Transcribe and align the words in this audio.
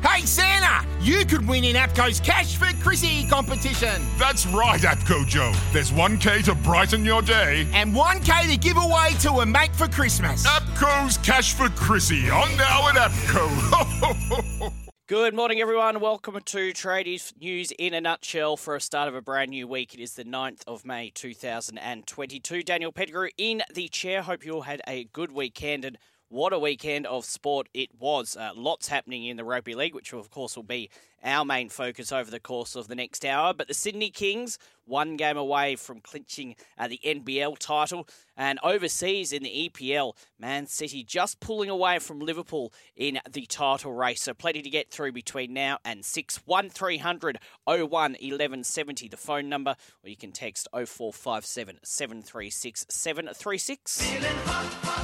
Hey 0.00 0.24
Santa, 0.26 0.86
you 1.00 1.24
could 1.24 1.46
win 1.48 1.64
in 1.64 1.74
APCO's 1.74 2.20
Cash 2.20 2.56
for 2.56 2.66
Chrissy 2.80 3.26
competition. 3.26 4.00
That's 4.16 4.46
right, 4.46 4.80
APCO 4.80 5.26
Joe. 5.26 5.52
There's 5.72 5.90
1K 5.90 6.44
to 6.44 6.54
brighten 6.54 7.04
your 7.04 7.20
day. 7.20 7.66
And 7.72 7.92
1K 7.92 8.48
to 8.48 8.56
give 8.56 8.76
away 8.76 9.10
to 9.22 9.40
a 9.40 9.46
mate 9.46 9.74
for 9.74 9.88
Christmas. 9.88 10.46
APCO's 10.46 11.18
Cash 11.18 11.54
for 11.54 11.68
Chrissy 11.70 12.30
on 12.30 12.56
now 12.56 12.88
at 12.88 13.10
APCO. 13.10 14.72
Good 15.08 15.34
morning, 15.34 15.60
everyone. 15.60 15.98
Welcome 15.98 16.38
to 16.44 16.72
Tradies 16.72 17.32
News 17.40 17.72
in 17.76 17.92
a 17.92 18.00
nutshell 18.00 18.56
for 18.56 18.76
a 18.76 18.80
start 18.80 19.08
of 19.08 19.16
a 19.16 19.22
brand 19.22 19.50
new 19.50 19.66
week. 19.66 19.94
It 19.94 20.00
is 20.00 20.12
the 20.12 20.24
9th 20.24 20.60
of 20.68 20.84
May 20.84 21.10
2022. 21.10 22.62
Daniel 22.62 22.92
Pettigrew 22.92 23.30
in 23.36 23.62
the 23.74 23.88
chair. 23.88 24.22
Hope 24.22 24.44
you 24.44 24.52
all 24.52 24.62
had 24.62 24.80
a 24.86 25.04
good 25.12 25.32
weekend 25.32 25.84
and 25.84 25.98
what 26.28 26.52
a 26.52 26.58
weekend 26.58 27.06
of 27.06 27.24
sport 27.24 27.68
it 27.72 27.90
was. 27.98 28.36
Uh, 28.36 28.50
lots 28.54 28.88
happening 28.88 29.24
in 29.24 29.36
the 29.36 29.44
Rugby 29.44 29.74
League, 29.74 29.94
which 29.94 30.12
of 30.12 30.30
course 30.30 30.56
will 30.56 30.62
be 30.62 30.90
our 31.24 31.44
main 31.44 31.68
focus 31.68 32.12
over 32.12 32.30
the 32.30 32.40
course 32.40 32.76
of 32.76 32.88
the 32.88 32.94
next 32.94 33.24
hour. 33.24 33.52
But 33.54 33.68
the 33.68 33.74
Sydney 33.74 34.10
Kings, 34.10 34.58
one 34.84 35.16
game 35.16 35.36
away 35.36 35.76
from 35.76 36.00
clinching 36.00 36.56
uh, 36.78 36.88
the 36.88 37.00
NBL 37.04 37.58
title. 37.58 38.08
And 38.36 38.58
overseas 38.62 39.32
in 39.32 39.42
the 39.42 39.68
EPL, 39.68 40.14
Man 40.38 40.66
City 40.66 41.02
just 41.02 41.40
pulling 41.40 41.68
away 41.68 41.98
from 41.98 42.20
Liverpool 42.20 42.72
in 42.96 43.18
the 43.30 43.46
title 43.46 43.92
race. 43.92 44.22
So 44.22 44.32
plenty 44.32 44.62
to 44.62 44.70
get 44.70 44.90
through 44.90 45.12
between 45.12 45.52
now 45.52 45.78
and 45.84 46.04
6 46.04 46.36
1300 46.46 47.38
01 47.64 47.78
1170, 47.90 49.08
the 49.08 49.16
phone 49.16 49.48
number, 49.48 49.74
or 50.04 50.08
you 50.08 50.16
can 50.16 50.32
text 50.32 50.68
0457 50.72 51.80
736 51.82 52.86
736. 52.88 53.98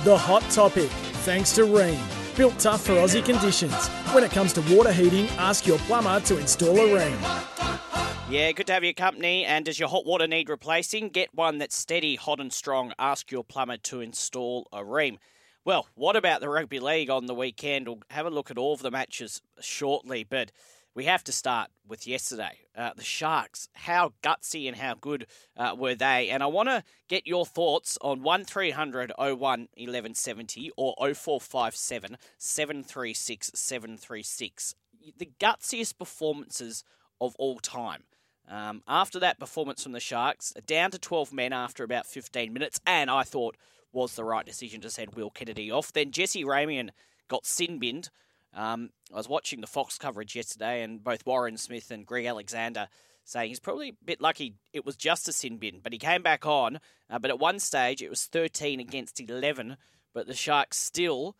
The 0.05 0.17
hot 0.17 0.42
topic, 0.50 0.91
thanks 1.24 1.52
to 1.52 1.62
Rheem. 1.62 2.23
Built 2.36 2.58
tough 2.58 2.86
for 2.86 2.94
Aussie 2.94 3.24
conditions. 3.24 3.86
When 4.12 4.24
it 4.24 4.32
comes 4.32 4.52
to 4.54 4.74
water 4.74 4.92
heating, 4.92 5.28
ask 5.38 5.68
your 5.68 5.78
plumber 5.78 6.18
to 6.20 6.38
install 6.38 6.77
a 6.77 6.88
Rheem. 6.88 7.16
Yeah, 8.28 8.50
good 8.50 8.66
to 8.66 8.72
have 8.72 8.82
your 8.82 8.92
company. 8.92 9.44
And 9.44 9.64
does 9.64 9.78
your 9.78 9.88
hot 9.88 10.04
water 10.04 10.27
need 10.27 10.48
replacing? 10.48 11.10
Get 11.10 11.32
one 11.32 11.58
that's 11.58 11.77
steady, 11.77 12.16
hot, 12.16 12.40
and 12.40 12.52
strong. 12.52 12.92
Ask 12.98 13.30
your 13.30 13.44
plumber 13.44 13.77
to 13.77 14.00
install 14.00 14.66
a 14.72 14.78
Rheem. 14.78 15.18
Well, 15.64 15.86
what 15.94 16.16
about 16.16 16.40
the 16.40 16.48
rugby 16.48 16.80
league 16.80 17.08
on 17.08 17.27
the 17.27 17.34
weekend? 17.36 17.86
We'll 17.86 18.02
have 18.10 18.27
a 18.27 18.30
look 18.30 18.50
at 18.50 18.58
all 18.58 18.74
of 18.74 18.82
the 18.82 18.90
matches 18.90 19.40
shortly, 19.60 20.24
but 20.24 20.50
we 20.95 21.05
have 21.05 21.25
to 21.25 21.33
start 21.33 21.70
with 21.87 22.06
yesterday. 22.06 22.61
Uh, 22.77 22.91
the 22.95 23.05
Sharks, 23.05 23.69
how 23.75 24.12
gutsy 24.23 24.69
and 24.69 24.77
how 24.77 24.95
good 24.95 25.27
uh, 25.56 25.75
were 25.77 25.95
they? 25.95 26.31
And 26.31 26.42
I 26.42 26.47
want 26.47 26.69
to 26.69 26.84
get 27.09 27.27
your 27.27 27.45
thoughts 27.45 27.98
on 28.01 28.23
1300 28.23 29.12
01 29.19 29.36
1170 29.36 30.70
or 30.77 30.95
0457 30.98 32.17
736 32.39 33.51
736. 33.55 34.75
The 35.19 35.31
gutsiest 35.41 35.98
performances 35.98 36.84
of 37.20 37.34
all 37.39 37.58
time. 37.58 38.05
Um, 38.48 38.83
after 38.86 39.19
that 39.20 39.41
performance 39.41 39.83
from 39.83 39.92
the 39.92 40.01
Sharks, 40.01 40.53
down 40.67 40.91
to 40.91 40.98
12 40.98 41.33
men 41.33 41.53
after 41.53 41.83
about 41.83 42.06
15 42.06 42.53
minutes, 42.53 42.79
and 42.86 43.11
I 43.11 43.23
thought 43.23 43.57
was 43.92 44.14
the 44.14 44.24
right 44.24 44.45
decision 44.45 44.80
to 44.83 44.91
send 44.91 45.14
Will 45.14 45.30
Kennedy 45.30 45.70
off. 45.70 45.92
Then 45.92 46.11
Jesse 46.11 46.45
Ramien 46.45 46.91
got 47.29 47.47
sin 47.47 47.79
binned 47.79 48.11
um, 48.55 48.91
I 49.13 49.17
was 49.17 49.29
watching 49.29 49.61
the 49.61 49.67
Fox 49.67 49.98
coverage 49.98 50.37
yesterday, 50.37 50.83
and 50.83 51.03
both 51.03 51.27
Warren 51.27 51.57
Smith 51.57 51.91
and 51.91 52.07
Greg 52.07 52.27
Alexander 52.27 52.89
saying 53.25 53.48
he's 53.48 53.61
probably 53.61 53.89
a 53.89 54.05
bit 54.05 54.20
lucky 54.20 54.55
it 54.73 54.85
was 54.85 54.97
just 54.97 55.29
a 55.29 55.33
sin 55.33 55.57
bin, 55.57 55.81
but 55.83 55.92
he 55.92 55.98
came 55.98 56.23
back 56.23 56.47
on. 56.47 56.79
Uh, 57.11 57.19
but 57.19 57.31
at 57.31 57.39
one 57.39 57.59
stage, 57.59 58.03
it 58.03 58.11
was 58.11 58.27
13 58.27 58.81
against 58.81 59.20
11, 59.20 59.77
but 60.13 60.27
the 60.27 60.35
Sharks 60.35 60.77
still 60.79 61.37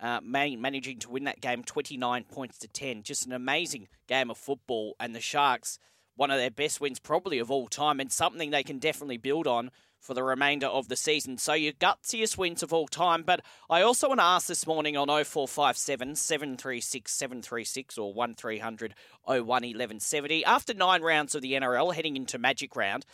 uh, 0.00 0.20
man- 0.22 0.60
managing 0.60 0.98
to 1.00 1.10
win 1.10 1.24
that 1.24 1.40
game 1.40 1.62
29 1.62 2.24
points 2.24 2.58
to 2.58 2.68
10. 2.68 3.02
Just 3.02 3.26
an 3.26 3.32
amazing 3.32 3.88
game 4.06 4.30
of 4.30 4.38
football, 4.38 4.94
and 5.00 5.14
the 5.14 5.20
Sharks, 5.20 5.78
one 6.14 6.30
of 6.30 6.38
their 6.38 6.50
best 6.50 6.80
wins 6.80 6.98
probably 6.98 7.38
of 7.38 7.50
all 7.50 7.68
time, 7.68 8.00
and 8.00 8.12
something 8.12 8.50
they 8.50 8.62
can 8.62 8.78
definitely 8.78 9.18
build 9.18 9.46
on 9.46 9.70
for 10.06 10.14
the 10.14 10.22
remainder 10.22 10.68
of 10.68 10.88
the 10.88 10.96
season. 10.96 11.36
So 11.36 11.52
your 11.52 11.72
gutsiest 11.72 12.38
wins 12.38 12.62
of 12.62 12.72
all 12.72 12.86
time. 12.86 13.24
But 13.24 13.40
I 13.68 13.82
also 13.82 14.08
want 14.08 14.20
to 14.20 14.24
ask 14.24 14.46
this 14.46 14.66
morning 14.66 14.96
on 14.96 15.08
0457 15.08 16.14
736 16.14 17.12
736 17.12 17.98
or 17.98 18.14
1300 18.14 18.94
01 19.24 19.44
1170. 19.44 20.44
After 20.44 20.72
nine 20.72 21.02
rounds 21.02 21.34
of 21.34 21.42
the 21.42 21.52
NRL 21.52 21.92
heading 21.92 22.16
into 22.16 22.38
Magic 22.38 22.76
Round, 22.76 23.04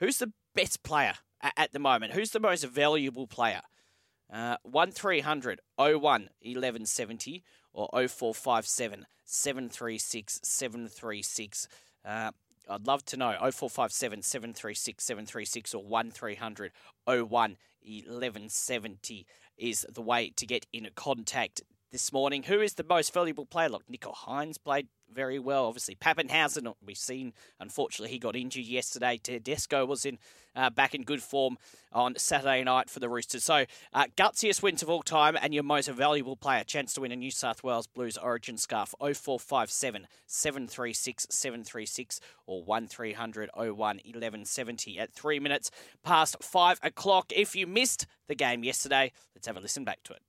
who's 0.00 0.18
the 0.18 0.32
best 0.54 0.82
player 0.82 1.14
at 1.56 1.72
the 1.72 1.78
moment? 1.78 2.14
Who's 2.14 2.32
the 2.32 2.40
most 2.40 2.64
valuable 2.64 3.28
player? 3.28 3.62
Uh, 4.32 4.56
1300 4.62 5.60
01 5.76 5.92
1170 5.92 7.44
or 7.72 7.88
0457 7.92 9.06
736 9.24 10.40
736. 10.42 11.68
Uh, 12.04 12.30
I'd 12.68 12.86
love 12.86 13.04
to 13.06 13.16
know. 13.16 13.32
0457 13.32 14.22
736 14.22 15.04
736 15.04 15.74
or 15.74 15.84
1300 15.84 16.72
01 17.06 17.26
1170 17.82 19.26
is 19.56 19.86
the 19.92 20.02
way 20.02 20.32
to 20.36 20.46
get 20.46 20.66
in 20.72 20.88
contact 20.94 21.62
this 21.92 22.12
morning. 22.12 22.44
Who 22.44 22.60
is 22.60 22.74
the 22.74 22.84
most 22.84 23.12
valuable 23.12 23.46
player? 23.46 23.68
Look, 23.68 23.84
Nicho 23.86 24.14
Hynes 24.14 24.58
played 24.62 24.88
very 25.12 25.38
well. 25.38 25.66
Obviously, 25.66 25.94
Papenhuyzen, 25.94 26.72
we've 26.84 26.96
seen, 26.96 27.32
unfortunately, 27.58 28.12
he 28.12 28.18
got 28.18 28.36
injured 28.36 28.64
yesterday. 28.64 29.18
Tedesco 29.22 29.84
was 29.84 30.04
in 30.04 30.18
uh, 30.56 30.70
back 30.70 30.94
in 30.94 31.02
good 31.02 31.22
form 31.22 31.56
on 31.92 32.14
Saturday 32.16 32.64
night 32.64 32.90
for 32.90 33.00
the 33.00 33.08
Roosters. 33.08 33.44
So, 33.44 33.64
uh, 33.92 34.06
gutsiest 34.16 34.62
wins 34.62 34.82
of 34.82 34.90
all 34.90 35.02
time 35.02 35.36
and 35.40 35.54
your 35.54 35.62
most 35.62 35.88
valuable 35.88 36.36
player. 36.36 36.64
Chance 36.64 36.94
to 36.94 37.00
win 37.00 37.12
a 37.12 37.16
New 37.16 37.30
South 37.30 37.62
Wales 37.62 37.86
Blues 37.86 38.16
Origin 38.16 38.56
scarf 38.56 38.94
0457 39.00 40.06
736 40.26 41.26
736 41.30 42.20
or 42.46 42.62
1300 42.64 43.50
01 43.54 43.76
1170 43.76 44.98
at 44.98 45.12
three 45.12 45.40
minutes 45.40 45.70
past 46.02 46.36
five 46.42 46.78
o'clock. 46.82 47.32
If 47.34 47.54
you 47.54 47.66
missed 47.66 48.06
the 48.28 48.34
game 48.34 48.64
yesterday, 48.64 49.12
let's 49.34 49.46
have 49.46 49.56
a 49.56 49.60
listen 49.60 49.84
back 49.84 50.02
to 50.04 50.12
it. 50.12 50.20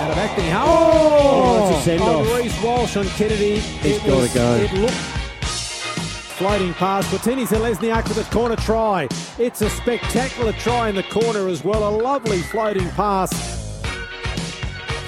Out 0.00 0.10
of 0.12 0.16
acting. 0.16 0.50
Oh, 0.52 1.68
it's 1.72 1.80
a 1.80 1.84
send 1.84 2.02
off. 2.02 2.34
Reece 2.34 2.62
Walsh 2.62 2.96
on 2.96 3.06
Kennedy. 3.08 3.58
He's 3.58 3.96
It 3.96 4.06
gotta 4.06 4.34
go. 4.34 4.54
It 4.54 4.72
looked 4.72 4.94
floating 6.40 6.72
past 6.72 7.06
Platini 7.10 7.46
Zelezniak 7.46 8.08
for 8.08 8.14
the 8.14 8.24
corner 8.30 8.56
try. 8.56 9.06
It's 9.38 9.60
a 9.60 9.68
spectacular 9.68 10.52
try 10.52 10.88
in 10.88 10.94
the 10.94 11.02
corner 11.02 11.48
as 11.48 11.62
well. 11.62 11.86
A 11.86 11.92
lovely 11.94 12.40
floating 12.40 12.88
pass. 12.92 13.30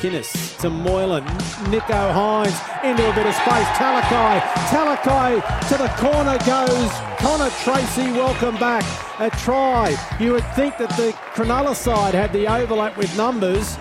Kinnis 0.02 0.60
to 0.60 0.68
Moylan. 0.68 1.24
Nicho 1.70 2.12
Hynes 2.12 2.84
into 2.84 3.08
a 3.08 3.14
bit 3.14 3.26
of 3.26 3.34
space. 3.34 3.68
Talakai. 3.78 4.40
Talakai 4.68 5.68
to 5.68 5.78
the 5.78 5.88
corner 5.96 6.36
goes. 6.44 6.90
Connor 7.18 7.50
Tracey, 7.62 8.12
welcome 8.12 8.56
back. 8.58 8.84
A 9.20 9.30
try. 9.38 9.96
You 10.20 10.32
would 10.32 10.46
think 10.54 10.76
that 10.76 10.90
the 10.98 11.12
Cronulla 11.34 11.74
side 11.74 12.14
had 12.14 12.32
the 12.34 12.46
overlap 12.46 12.98
with 12.98 13.16
numbers. 13.16 13.78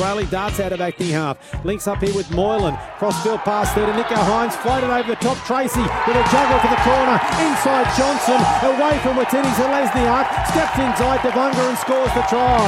Riley 0.00 0.24
darts 0.26 0.58
out 0.60 0.72
of 0.72 0.80
acting 0.80 1.08
half. 1.08 1.36
Links 1.62 1.86
up 1.86 2.02
here 2.02 2.14
with 2.14 2.30
Moylan. 2.30 2.74
Crossfield 2.96 3.40
pass 3.40 3.72
there 3.74 3.84
to 3.84 3.92
Nicho 3.92 4.16
Hynes. 4.16 4.56
Floated 4.56 4.88
over 4.88 5.08
the 5.08 5.20
top. 5.20 5.36
Tracey 5.44 5.82
with 5.82 6.16
a 6.16 6.24
juggle 6.32 6.58
for 6.58 6.72
the 6.72 6.80
corner. 6.80 7.20
Inside 7.44 7.84
Johnson. 8.00 8.40
Away 8.64 8.96
from 9.04 9.20
Watene-Zelezniak. 9.20 10.24
Steps 10.48 10.78
inside 10.80 11.20
Devunga 11.20 11.68
and 11.68 11.76
scores 11.76 12.12
the 12.14 12.22
try. 12.32 12.64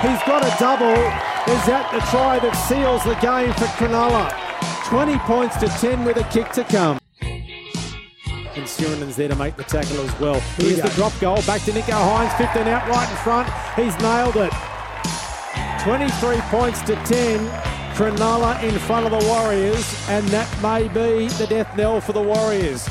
He's 0.00 0.22
got 0.24 0.40
a 0.42 0.52
double. 0.58 0.96
Is 1.52 1.66
that 1.66 1.90
the 1.92 2.00
try 2.08 2.38
that 2.38 2.56
seals 2.66 3.04
the 3.04 3.14
game 3.20 3.52
for 3.52 3.68
Cronulla? 3.76 4.32
20 4.88 5.18
points 5.18 5.58
to 5.58 5.68
10 5.68 6.04
with 6.04 6.16
a 6.16 6.24
kick 6.32 6.50
to 6.52 6.64
come. 6.64 6.98
And 7.20 8.66
Sirenan's 8.66 9.16
there 9.16 9.28
to 9.28 9.36
make 9.36 9.56
the 9.56 9.64
tackle 9.64 10.00
as 10.00 10.18
well. 10.18 10.40
Here's 10.56 10.80
the 10.80 10.88
drop 10.90 11.12
goal. 11.20 11.36
Back 11.42 11.62
to 11.64 11.72
Nicho 11.72 11.92
Hynes. 11.92 12.34
15 12.38 12.66
out 12.68 12.88
right 12.88 13.08
in 13.08 13.16
front. 13.18 13.48
He's 13.76 13.96
nailed 14.00 14.36
it. 14.36 14.52
23 15.82 16.36
points 16.48 16.82
to 16.82 16.94
10. 17.04 17.38
Cronulla 17.94 18.62
in 18.62 18.78
front 18.78 19.06
of 19.06 19.12
the 19.12 19.28
Warriors, 19.28 20.08
and 20.08 20.26
that 20.28 20.48
may 20.62 20.88
be 20.88 21.28
the 21.34 21.46
death 21.46 21.76
knell 21.76 22.00
for 22.00 22.12
the 22.12 22.22
Warriors. 22.22 22.88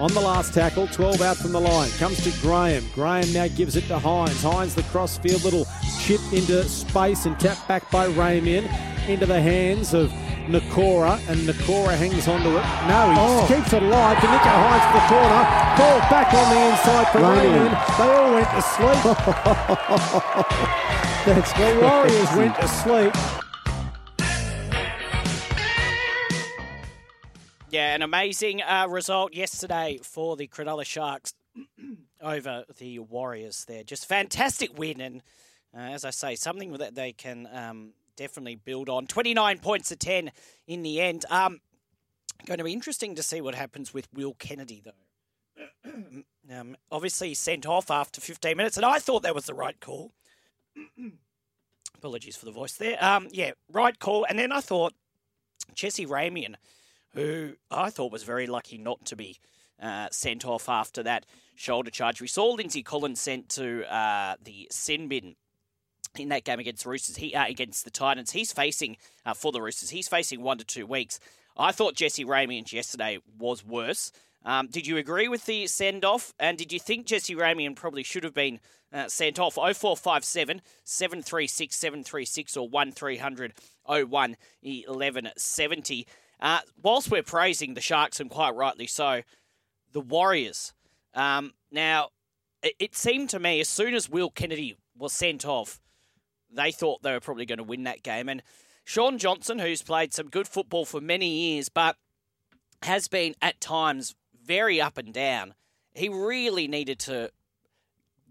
on 0.00 0.12
the 0.12 0.20
last 0.20 0.54
tackle, 0.54 0.86
12 0.86 1.20
out 1.22 1.36
from 1.36 1.52
the 1.52 1.60
line. 1.60 1.90
Comes 1.98 2.22
to 2.22 2.30
Graham. 2.40 2.84
Graham 2.94 3.32
now 3.32 3.48
gives 3.48 3.76
it 3.76 3.82
to 3.88 3.98
Hynes. 3.98 4.42
Hynes, 4.42 4.74
the 4.74 4.82
crossfield, 4.84 5.42
little 5.42 5.66
chip 6.00 6.20
into 6.32 6.62
space 6.64 7.26
and 7.26 7.38
tapped 7.40 7.66
back 7.66 7.90
by 7.90 8.08
Ramien 8.08 8.64
into 9.08 9.26
the 9.26 9.40
hands 9.40 9.94
of 9.94 10.12
Nikora, 10.48 11.20
and 11.28 11.40
Nikora 11.40 11.94
hangs 11.94 12.26
onto 12.26 12.48
it. 12.48 12.64
No, 12.88 13.12
he 13.12 13.18
oh. 13.20 13.44
keeps 13.46 13.70
it 13.74 13.82
alive 13.82 14.18
to 14.18 14.26
Nicho 14.26 14.48
Hynes 14.48 14.84
for 14.88 14.96
the 14.96 15.04
corner. 15.12 15.44
Ball 15.76 16.00
back 16.08 16.32
on 16.32 16.48
the 16.54 16.60
inside 16.70 17.06
for 17.12 17.20
Ramien. 17.20 17.70
They 17.98 18.08
all 18.16 18.32
went 18.32 18.48
to 18.56 18.62
sleep. 18.62 19.02
That's 21.26 21.52
the 21.52 21.68
Warriors 21.82 22.32
went 22.34 22.56
to 22.56 22.66
sleep. 22.66 23.12
Yeah, 27.70 27.94
an 27.94 28.00
amazing 28.00 28.62
uh, 28.62 28.86
result 28.88 29.34
yesterday 29.34 29.98
for 30.02 30.36
the 30.36 30.48
Cronulla 30.48 30.86
Sharks 30.86 31.34
over 32.22 32.64
the 32.78 33.00
Warriors 33.00 33.66
there. 33.66 33.84
Just 33.84 34.06
fantastic 34.06 34.78
win, 34.78 35.02
and 35.02 35.22
uh, 35.76 35.80
as 35.80 36.06
I 36.06 36.10
say, 36.10 36.34
something 36.36 36.72
that 36.72 36.94
they 36.94 37.12
can 37.12 37.46
um, 37.52 37.92
definitely 38.18 38.56
build 38.56 38.90
on. 38.90 39.06
29 39.06 39.58
points 39.60 39.88
to 39.88 39.96
10 39.96 40.30
in 40.66 40.82
the 40.82 41.00
end. 41.00 41.24
Um, 41.30 41.60
going 42.44 42.58
to 42.58 42.64
be 42.64 42.72
interesting 42.72 43.14
to 43.14 43.22
see 43.22 43.40
what 43.40 43.54
happens 43.54 43.94
with 43.94 44.08
Will 44.12 44.34
Kennedy, 44.34 44.82
though. 44.84 45.90
um, 46.54 46.76
obviously, 46.92 47.32
sent 47.32 47.66
off 47.66 47.90
after 47.90 48.20
15 48.20 48.56
minutes, 48.56 48.76
and 48.76 48.84
I 48.84 48.98
thought 48.98 49.22
that 49.22 49.34
was 49.34 49.46
the 49.46 49.54
right 49.54 49.78
call. 49.80 50.12
Apologies 51.96 52.36
for 52.36 52.44
the 52.44 52.52
voice 52.52 52.74
there. 52.74 53.02
Um, 53.02 53.28
yeah, 53.32 53.52
right 53.72 53.98
call. 53.98 54.26
And 54.28 54.38
then 54.38 54.52
I 54.52 54.60
thought 54.60 54.92
Jesse 55.74 56.06
Ramien 56.06 56.56
who 57.14 57.54
I 57.70 57.90
thought 57.90 58.12
was 58.12 58.22
very 58.22 58.46
lucky 58.46 58.78
not 58.78 59.04
to 59.06 59.16
be 59.16 59.38
uh, 59.82 60.08
sent 60.10 60.44
off 60.44 60.68
after 60.68 61.02
that 61.02 61.26
shoulder 61.54 61.90
charge. 61.90 62.20
We 62.20 62.28
saw 62.28 62.50
Lindsay 62.50 62.82
Collins 62.82 63.20
sent 63.20 63.48
to 63.50 63.92
uh, 63.92 64.36
the 64.42 64.68
sin 64.70 65.08
bin 65.08 65.36
in 66.16 66.28
that 66.30 66.44
game 66.44 66.58
against 66.58 66.84
the 66.84 66.90
Roosters. 66.90 67.16
He 67.16 67.34
uh, 67.34 67.46
against 67.46 67.84
the 67.84 67.90
Titans. 67.90 68.32
He's 68.32 68.52
facing 68.52 68.96
uh, 69.26 69.34
for 69.34 69.52
the 69.52 69.60
Roosters. 69.60 69.90
He's 69.90 70.08
facing 70.08 70.42
one 70.42 70.58
to 70.58 70.64
two 70.64 70.86
weeks. 70.86 71.20
I 71.56 71.72
thought 71.72 71.94
Jesse 71.94 72.24
Ramien 72.24 72.70
yesterday 72.72 73.18
was 73.38 73.64
worse. 73.64 74.12
Um, 74.44 74.68
did 74.68 74.86
you 74.86 74.96
agree 74.96 75.28
with 75.28 75.46
the 75.46 75.66
send 75.66 76.04
off? 76.04 76.32
And 76.38 76.56
did 76.56 76.72
you 76.72 76.78
think 76.78 77.06
Jesse 77.06 77.34
Ramien 77.34 77.74
probably 77.74 78.02
should 78.02 78.24
have 78.24 78.34
been 78.34 78.60
uh, 78.92 79.08
sent 79.08 79.38
off? 79.38 79.54
0457 79.54 80.62
736 80.84 81.76
736 81.76 82.56
or 82.56 82.68
1300 82.68 83.52
01 83.84 84.36
1170. 84.62 86.06
Uh, 86.40 86.60
whilst 86.80 87.10
we're 87.10 87.22
praising 87.22 87.74
the 87.74 87.80
Sharks, 87.80 88.20
and 88.20 88.30
quite 88.30 88.54
rightly 88.54 88.86
so, 88.86 89.22
the 89.92 90.00
Warriors. 90.00 90.72
Um, 91.14 91.52
now, 91.72 92.10
it, 92.62 92.74
it, 92.78 92.96
seemed 92.96 93.30
to 93.30 93.40
me 93.40 93.60
as 93.60 93.68
soon 93.68 93.94
as 93.94 94.08
Will 94.08 94.30
Kennedy 94.30 94.76
was 94.96 95.12
sent 95.12 95.44
off, 95.44 95.80
they 96.50 96.72
thought 96.72 97.02
they 97.02 97.12
were 97.12 97.20
probably 97.20 97.46
going 97.46 97.58
to 97.58 97.64
win 97.64 97.84
that 97.84 98.02
game. 98.02 98.28
And 98.28 98.42
Shaun 98.84 99.18
Johnson, 99.18 99.58
who's 99.58 99.82
played 99.82 100.14
some 100.14 100.28
good 100.28 100.48
football 100.48 100.84
for 100.84 101.00
many 101.00 101.28
years, 101.28 101.68
but 101.68 101.96
has 102.82 103.08
been 103.08 103.34
at 103.42 103.60
times 103.60 104.14
very 104.44 104.80
up 104.80 104.96
and 104.98 105.12
down, 105.12 105.54
he 105.94 106.08
really 106.08 106.68
needed 106.68 106.98
to 107.00 107.30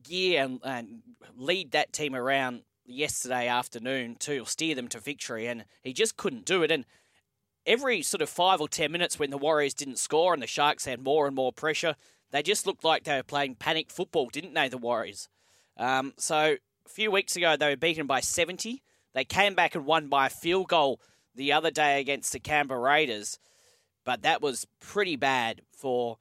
gear 0.04 0.44
and, 0.44 0.60
and 0.64 1.02
lead 1.36 1.72
that 1.72 1.94
team 1.94 2.16
around 2.16 2.62
yesterday 2.86 3.48
afternoon 3.48 4.16
to 4.20 4.46
steer 4.46 4.74
them 4.74 4.88
to 4.88 5.00
victory, 5.00 5.48
and 5.48 5.66
he 5.84 5.94
just 5.94 6.18
couldn't 6.18 6.46
do 6.46 6.64
it. 6.64 6.72
And 6.72 6.86
every 7.66 8.02
sort 8.02 8.22
of 8.22 8.30
five 8.30 8.62
or 8.62 8.70
ten 8.70 8.92
minutes 8.92 9.20
when 9.20 9.30
the 9.30 9.38
Warriors 9.38 9.74
didn't 9.74 10.00
score 10.00 10.34
and 10.34 10.42
the 10.42 10.48
Sharks 10.48 10.86
had 10.86 11.04
more 11.04 11.28
and 11.28 11.36
more 11.36 11.52
pressure, 11.52 11.96
they 12.32 12.42
just 12.42 12.66
looked 12.66 12.84
like 12.84 13.04
they 13.04 13.16
were 13.16 13.24
playing 13.24 13.56
panic 13.56 13.92
football, 13.92 14.30
didn't 14.30 14.54
they, 14.54 14.70
the 14.70 14.78
Warriors? 14.78 15.30
Um, 15.78 16.14
so 16.18 16.56
a 16.88 16.90
few 16.90 17.12
weeks 17.12 17.36
ago, 17.36 17.58
they 17.58 17.70
were 17.70 17.76
beaten 17.76 18.08
by 18.08 18.22
70. 18.22 18.82
They 19.14 19.26
came 19.26 19.56
back 19.56 19.76
and 19.76 19.86
won 19.86 20.08
by 20.08 20.28
a 20.28 20.30
field 20.30 20.70
goal 20.70 21.02
the 21.36 21.52
other 21.52 21.70
day 21.70 22.00
against 22.00 22.32
the 22.32 22.40
Canberra 22.40 22.80
Raiders, 22.80 23.40
but 24.06 24.22
that 24.22 24.42
was 24.42 24.66
pretty 24.80 25.18
bad 25.18 25.62
for 25.72 26.18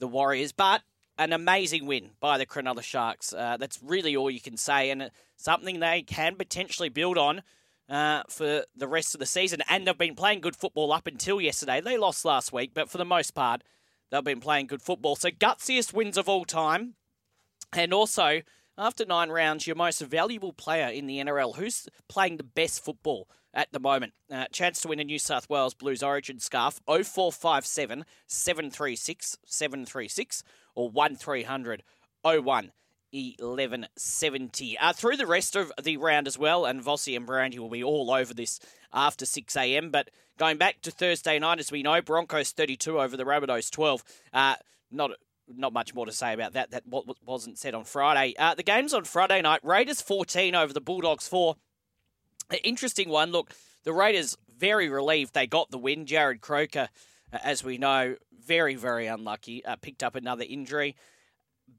the 0.00 0.08
Warriors. 0.08 0.52
But 0.52 0.82
an 1.16 1.32
amazing 1.32 1.86
win 1.86 2.10
by 2.20 2.36
the 2.36 2.46
Cronulla 2.46 2.82
Sharks. 2.82 3.32
Uh, 3.32 3.56
that's 3.58 3.80
really 3.82 4.16
all 4.16 4.30
you 4.30 4.40
can 4.40 4.56
say, 4.56 4.90
and 4.90 5.10
something 5.36 5.78
they 5.78 6.02
can 6.02 6.34
potentially 6.34 6.88
build 6.88 7.16
on 7.16 7.42
uh, 7.88 8.22
for 8.28 8.64
the 8.76 8.88
rest 8.88 9.14
of 9.14 9.20
the 9.20 9.26
season. 9.26 9.62
And 9.68 9.86
they've 9.86 9.96
been 9.96 10.16
playing 10.16 10.40
good 10.40 10.56
football 10.56 10.92
up 10.92 11.06
until 11.06 11.40
yesterday. 11.40 11.80
They 11.80 11.96
lost 11.96 12.24
last 12.24 12.52
week, 12.52 12.72
but 12.74 12.90
for 12.90 12.98
the 12.98 13.04
most 13.04 13.34
part, 13.34 13.62
they've 14.10 14.24
been 14.24 14.40
playing 14.40 14.66
good 14.66 14.82
football. 14.82 15.14
So, 15.14 15.30
gutsiest 15.30 15.92
wins 15.92 16.16
of 16.18 16.28
all 16.28 16.44
time. 16.44 16.94
And 17.72 17.92
also, 17.92 18.42
after 18.78 19.04
nine 19.04 19.30
rounds, 19.30 19.66
your 19.66 19.76
most 19.76 20.00
valuable 20.00 20.52
player 20.52 20.86
in 20.86 21.06
the 21.06 21.18
NRL. 21.18 21.56
Who's 21.56 21.88
playing 22.08 22.36
the 22.36 22.44
best 22.44 22.84
football 22.84 23.28
at 23.52 23.72
the 23.72 23.80
moment? 23.80 24.12
Uh, 24.30 24.46
chance 24.52 24.80
to 24.82 24.88
win 24.88 25.00
a 25.00 25.04
New 25.04 25.18
South 25.18 25.50
Wales 25.50 25.74
Blues 25.74 26.02
Origin 26.02 26.38
scarf 26.38 26.80
0457 26.86 28.04
736 28.26 29.38
736 29.44 30.44
or 30.74 30.88
1300 30.88 31.82
01 32.22 32.72
1170. 33.10 34.78
Uh, 34.78 34.92
through 34.92 35.16
the 35.16 35.26
rest 35.26 35.56
of 35.56 35.72
the 35.82 35.96
round 35.96 36.26
as 36.26 36.38
well, 36.38 36.64
and 36.64 36.82
Vossi 36.82 37.16
and 37.16 37.26
Brandy 37.26 37.58
will 37.58 37.70
be 37.70 37.82
all 37.82 38.10
over 38.10 38.32
this 38.32 38.60
after 38.92 39.26
6 39.26 39.56
a.m. 39.56 39.90
But 39.90 40.10
going 40.38 40.58
back 40.58 40.82
to 40.82 40.90
Thursday 40.90 41.38
night, 41.38 41.58
as 41.58 41.72
we 41.72 41.82
know, 41.82 42.00
Broncos 42.00 42.52
32 42.52 43.00
over 43.00 43.16
the 43.16 43.24
Rabbitohs 43.24 43.70
12. 43.70 44.04
Uh, 44.32 44.54
not 44.90 45.10
not 45.56 45.72
much 45.72 45.94
more 45.94 46.06
to 46.06 46.12
say 46.12 46.32
about 46.32 46.52
that. 46.52 46.70
That 46.70 46.86
what 46.86 47.04
wasn't 47.24 47.58
said 47.58 47.74
on 47.74 47.84
Friday. 47.84 48.34
Uh, 48.38 48.54
the 48.54 48.62
games 48.62 48.92
on 48.94 49.04
Friday 49.04 49.40
night: 49.42 49.60
Raiders 49.62 50.00
14 50.00 50.54
over 50.54 50.72
the 50.72 50.80
Bulldogs 50.80 51.28
4. 51.28 51.56
Interesting 52.64 53.08
one. 53.08 53.30
Look, 53.30 53.52
the 53.84 53.92
Raiders 53.92 54.36
very 54.56 54.88
relieved 54.88 55.34
they 55.34 55.46
got 55.46 55.70
the 55.70 55.78
win. 55.78 56.06
Jarrod 56.06 56.40
Croker, 56.40 56.88
uh, 57.32 57.38
as 57.42 57.62
we 57.62 57.78
know, 57.78 58.16
very 58.32 58.74
very 58.74 59.06
unlucky. 59.06 59.64
Uh, 59.64 59.76
picked 59.76 60.02
up 60.02 60.14
another 60.14 60.44
injury, 60.48 60.96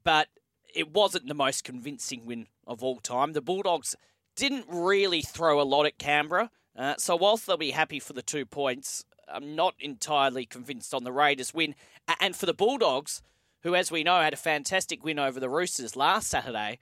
but 0.04 0.28
it 0.74 0.92
wasn't 0.92 1.26
the 1.26 1.34
most 1.34 1.64
convincing 1.64 2.26
win 2.26 2.46
of 2.66 2.82
all 2.82 2.98
time. 2.98 3.32
The 3.32 3.40
Bulldogs 3.40 3.96
didn't 4.36 4.66
really 4.68 5.22
throw 5.22 5.60
a 5.60 5.64
lot 5.64 5.86
at 5.86 5.98
Canberra, 5.98 6.50
uh, 6.76 6.94
so 6.98 7.16
whilst 7.16 7.46
they'll 7.46 7.56
be 7.56 7.72
happy 7.72 7.98
for 7.98 8.12
the 8.12 8.22
two 8.22 8.46
points, 8.46 9.04
I'm 9.32 9.54
not 9.54 9.74
entirely 9.78 10.46
convinced 10.46 10.94
on 10.94 11.04
the 11.04 11.12
Raiders 11.12 11.54
win. 11.54 11.74
And 12.20 12.34
for 12.34 12.46
the 12.46 12.54
Bulldogs, 12.54 13.22
who, 13.62 13.74
as 13.74 13.90
we 13.90 14.02
know, 14.02 14.20
had 14.20 14.32
a 14.32 14.38
fantastic 14.38 15.04
win 15.04 15.18
over 15.18 15.40
the 15.40 15.48
Roosters 15.48 15.96
last 15.96 16.28
Saturday, 16.28 16.78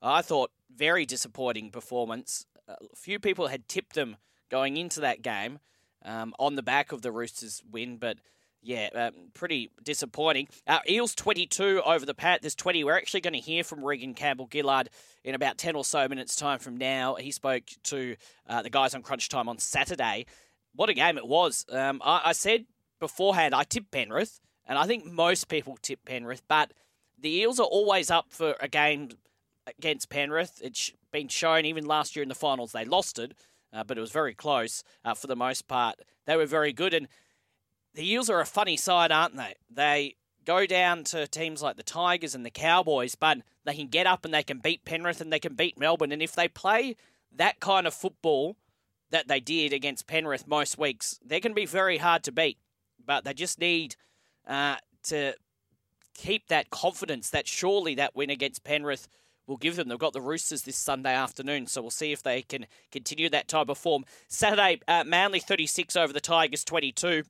I 0.00 0.22
thought 0.22 0.50
very 0.74 1.06
disappointing 1.06 1.70
performance. 1.70 2.46
A 2.68 2.76
few 2.96 3.18
people 3.18 3.48
had 3.48 3.68
tipped 3.68 3.94
them 3.94 4.16
going 4.50 4.76
into 4.76 5.00
that 5.00 5.22
game 5.22 5.58
um, 6.04 6.34
on 6.38 6.54
the 6.54 6.62
back 6.62 6.92
of 6.92 7.02
the 7.02 7.12
Roosters 7.12 7.62
win, 7.70 7.96
but 7.96 8.18
yeah, 8.62 8.88
um, 8.94 9.12
pretty 9.34 9.70
disappointing. 9.82 10.48
Uh, 10.66 10.78
Eels 10.88 11.14
22 11.14 11.82
over 11.84 12.06
the 12.06 12.14
Pat. 12.14 12.42
There's 12.42 12.54
20. 12.54 12.84
We're 12.84 12.96
actually 12.96 13.20
going 13.20 13.34
to 13.34 13.40
hear 13.40 13.64
from 13.64 13.84
Reagan 13.84 14.14
Campbell-Gillard 14.14 14.88
in 15.24 15.34
about 15.34 15.58
10 15.58 15.74
or 15.74 15.84
so 15.84 16.06
minutes' 16.08 16.36
time 16.36 16.60
from 16.60 16.76
now. 16.76 17.16
He 17.16 17.32
spoke 17.32 17.64
to 17.84 18.16
uh, 18.48 18.62
the 18.62 18.70
guys 18.70 18.94
on 18.94 19.02
Crunch 19.02 19.28
Time 19.28 19.48
on 19.48 19.58
Saturday. 19.58 20.26
What 20.74 20.88
a 20.88 20.94
game 20.94 21.18
it 21.18 21.26
was. 21.26 21.66
Um, 21.70 22.00
I, 22.04 22.22
I, 22.26 22.32
said 22.32 22.66
beforehand 23.00 23.54
I 23.54 23.64
tipped 23.64 23.90
Penrith, 23.90 24.40
and 24.66 24.78
I 24.78 24.86
think 24.86 25.04
most 25.04 25.48
people 25.48 25.78
tip 25.80 26.04
Penrith, 26.04 26.42
but 26.48 26.72
the 27.18 27.30
Eels 27.30 27.60
are 27.60 27.66
always 27.66 28.10
up 28.10 28.26
for 28.30 28.56
a 28.60 28.68
game 28.68 29.10
against 29.66 30.08
Penrith. 30.08 30.60
It's 30.62 30.92
been 31.12 31.28
shown 31.28 31.64
even 31.64 31.86
last 31.86 32.16
year 32.16 32.22
in 32.22 32.28
the 32.28 32.34
finals 32.34 32.72
they 32.72 32.84
lost 32.84 33.18
it, 33.18 33.34
uh, 33.72 33.84
but 33.84 33.96
it 33.96 34.00
was 34.00 34.10
very 34.10 34.34
close 34.34 34.82
uh, 35.04 35.14
for 35.14 35.26
the 35.26 35.36
most 35.36 35.68
part. 35.68 35.96
They 36.26 36.36
were 36.36 36.46
very 36.46 36.72
good, 36.72 36.94
and 36.94 37.08
the 37.94 38.08
Eels 38.08 38.30
are 38.30 38.40
a 38.40 38.46
funny 38.46 38.76
side, 38.76 39.12
aren't 39.12 39.36
they? 39.36 39.54
They 39.70 40.14
go 40.44 40.66
down 40.66 41.04
to 41.04 41.26
teams 41.26 41.62
like 41.62 41.76
the 41.76 41.82
Tigers 41.82 42.34
and 42.34 42.44
the 42.44 42.50
Cowboys, 42.50 43.14
but 43.14 43.38
they 43.64 43.74
can 43.74 43.88
get 43.88 44.06
up 44.06 44.24
and 44.24 44.34
they 44.34 44.42
can 44.42 44.58
beat 44.58 44.84
Penrith 44.84 45.20
and 45.20 45.32
they 45.32 45.38
can 45.38 45.54
beat 45.54 45.78
Melbourne. 45.78 46.12
And 46.12 46.22
if 46.22 46.34
they 46.34 46.48
play 46.48 46.96
that 47.34 47.60
kind 47.60 47.86
of 47.86 47.94
football 47.94 48.56
that 49.10 49.28
they 49.28 49.40
did 49.40 49.72
against 49.72 50.06
Penrith 50.06 50.46
most 50.46 50.78
weeks, 50.78 51.20
they're 51.24 51.40
going 51.40 51.52
to 51.52 51.60
be 51.60 51.66
very 51.66 51.98
hard 51.98 52.24
to 52.24 52.32
beat. 52.32 52.58
But 53.04 53.24
they 53.24 53.34
just 53.34 53.60
need 53.60 53.96
uh, 54.46 54.76
to 55.04 55.34
keep 56.14 56.48
that 56.48 56.70
confidence 56.70 57.30
that 57.30 57.48
surely 57.48 57.94
that 57.94 58.14
win 58.14 58.30
against 58.30 58.64
Penrith 58.64 59.08
will 59.46 59.56
give 59.56 59.76
them. 59.76 59.88
They've 59.88 59.98
got 59.98 60.12
the 60.12 60.20
Roosters 60.20 60.62
this 60.62 60.76
Sunday 60.76 61.14
afternoon, 61.14 61.66
so 61.66 61.80
we'll 61.82 61.90
see 61.90 62.12
if 62.12 62.22
they 62.22 62.42
can 62.42 62.66
continue 62.90 63.28
that 63.30 63.48
type 63.48 63.68
of 63.68 63.78
form. 63.78 64.04
Saturday, 64.28 64.80
uh, 64.86 65.04
Manly 65.04 65.40
36 65.40 65.96
over 65.96 66.12
the 66.12 66.20
Tigers 66.20 66.64
22. 66.64 67.24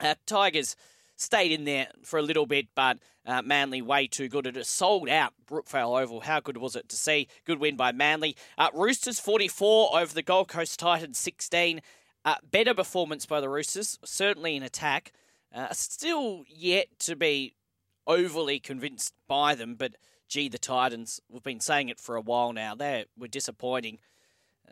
Uh, 0.00 0.14
Tigers 0.26 0.76
stayed 1.16 1.52
in 1.52 1.64
there 1.64 1.88
for 2.02 2.18
a 2.18 2.22
little 2.22 2.46
bit, 2.46 2.68
but 2.74 2.98
uh, 3.26 3.42
Manly 3.42 3.82
way 3.82 4.06
too 4.06 4.28
good. 4.28 4.46
It 4.46 4.56
has 4.56 4.68
sold 4.68 5.08
out 5.08 5.34
Brookvale 5.48 6.00
Oval. 6.00 6.22
How 6.22 6.40
good 6.40 6.56
was 6.56 6.74
it 6.74 6.88
to 6.88 6.96
see? 6.96 7.28
Good 7.44 7.60
win 7.60 7.76
by 7.76 7.92
Manly. 7.92 8.36
Uh, 8.56 8.70
Roosters 8.74 9.20
44 9.20 9.98
over 9.98 10.14
the 10.14 10.22
Gold 10.22 10.48
Coast 10.48 10.80
Titans 10.80 11.18
16. 11.18 11.80
Uh, 12.24 12.34
better 12.50 12.74
performance 12.74 13.26
by 13.26 13.40
the 13.40 13.48
Roosters, 13.48 13.98
certainly 14.04 14.56
in 14.56 14.62
attack. 14.62 15.12
Uh, 15.54 15.72
still 15.72 16.44
yet 16.48 16.86
to 17.00 17.16
be 17.16 17.54
overly 18.06 18.60
convinced 18.60 19.14
by 19.26 19.54
them, 19.54 19.74
but 19.74 19.96
gee, 20.28 20.48
the 20.48 20.58
Titans, 20.58 21.20
we've 21.28 21.42
been 21.42 21.60
saying 21.60 21.88
it 21.88 21.98
for 21.98 22.14
a 22.14 22.20
while 22.20 22.52
now, 22.52 22.74
they 22.74 23.04
were 23.18 23.28
disappointing. 23.28 23.98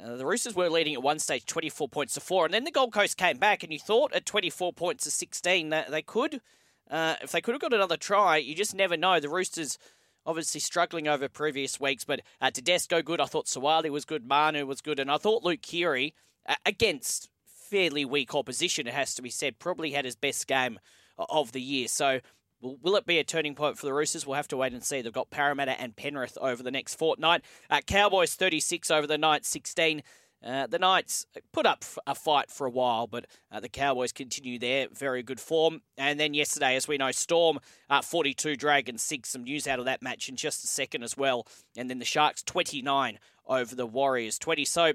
Uh, 0.00 0.14
the 0.14 0.24
Roosters 0.24 0.54
were 0.54 0.70
leading 0.70 0.94
at 0.94 1.02
one 1.02 1.18
stage 1.18 1.44
24 1.46 1.88
points 1.88 2.14
to 2.14 2.20
4, 2.20 2.44
and 2.46 2.54
then 2.54 2.64
the 2.64 2.70
Gold 2.70 2.92
Coast 2.92 3.16
came 3.16 3.38
back, 3.38 3.62
and 3.62 3.72
you 3.72 3.78
thought 3.78 4.12
at 4.12 4.24
24 4.24 4.72
points 4.72 5.04
to 5.04 5.10
16 5.10 5.70
that 5.70 5.90
they 5.90 6.02
could, 6.02 6.40
uh, 6.90 7.16
if 7.20 7.32
they 7.32 7.40
could 7.40 7.54
have 7.54 7.60
got 7.60 7.72
another 7.74 7.96
try, 7.96 8.36
you 8.36 8.54
just 8.54 8.74
never 8.74 8.96
know. 8.96 9.18
The 9.18 9.28
Roosters 9.28 9.78
obviously 10.24 10.60
struggling 10.60 11.08
over 11.08 11.28
previous 11.28 11.80
weeks, 11.80 12.04
but 12.04 12.20
uh, 12.40 12.50
Tedesco 12.50 13.02
good. 13.02 13.20
I 13.20 13.24
thought 13.24 13.46
Suaalii 13.46 13.90
was 13.90 14.04
good, 14.04 14.26
Manu 14.26 14.66
was 14.66 14.80
good, 14.80 15.00
and 15.00 15.10
I 15.10 15.16
thought 15.16 15.42
Luke 15.42 15.62
Keary, 15.62 16.14
uh, 16.46 16.54
against 16.64 17.28
fairly 17.70 18.04
weak 18.04 18.34
opposition, 18.34 18.86
it 18.86 18.94
has 18.94 19.14
to 19.14 19.22
be 19.22 19.30
said, 19.30 19.58
probably 19.58 19.92
had 19.92 20.04
his 20.04 20.16
best 20.16 20.46
game 20.46 20.78
of 21.18 21.52
the 21.52 21.60
year. 21.60 21.88
So 21.88 22.20
Will 22.60 22.96
it 22.96 23.06
be 23.06 23.18
a 23.18 23.24
turning 23.24 23.54
point 23.54 23.78
for 23.78 23.86
the 23.86 23.92
Roosters? 23.92 24.26
We'll 24.26 24.34
have 24.34 24.48
to 24.48 24.56
wait 24.56 24.72
and 24.72 24.82
see. 24.82 25.00
They've 25.00 25.12
got 25.12 25.30
Parramatta 25.30 25.80
and 25.80 25.94
Penrith 25.94 26.36
over 26.40 26.60
the 26.62 26.72
next 26.72 26.96
fortnight. 26.96 27.42
Uh, 27.70 27.80
Cowboys 27.86 28.34
36 28.34 28.90
over 28.90 29.06
the 29.06 29.16
Knights 29.16 29.48
16. 29.48 30.02
Uh, 30.44 30.66
the 30.66 30.78
Knights 30.78 31.26
put 31.52 31.66
up 31.66 31.84
a 32.06 32.14
fight 32.14 32.50
for 32.50 32.66
a 32.66 32.70
while, 32.70 33.06
but 33.06 33.26
uh, 33.50 33.60
the 33.60 33.68
Cowboys 33.68 34.12
continue 34.12 34.58
their 34.58 34.88
very 34.92 35.22
good 35.22 35.40
form. 35.40 35.82
And 35.96 36.18
then 36.18 36.34
yesterday, 36.34 36.74
as 36.74 36.88
we 36.88 36.96
know, 36.96 37.12
Storm 37.12 37.60
uh, 37.90 38.02
42, 38.02 38.56
Dragons 38.56 39.02
6. 39.02 39.28
Some 39.28 39.44
news 39.44 39.68
out 39.68 39.78
of 39.78 39.84
that 39.84 40.02
match 40.02 40.28
in 40.28 40.34
just 40.34 40.64
a 40.64 40.68
second 40.68 41.04
as 41.04 41.16
well. 41.16 41.46
And 41.76 41.88
then 41.88 42.00
the 42.00 42.04
Sharks 42.04 42.42
29 42.42 43.18
over 43.46 43.74
the 43.74 43.86
Warriors 43.86 44.38
20. 44.38 44.64
So 44.64 44.92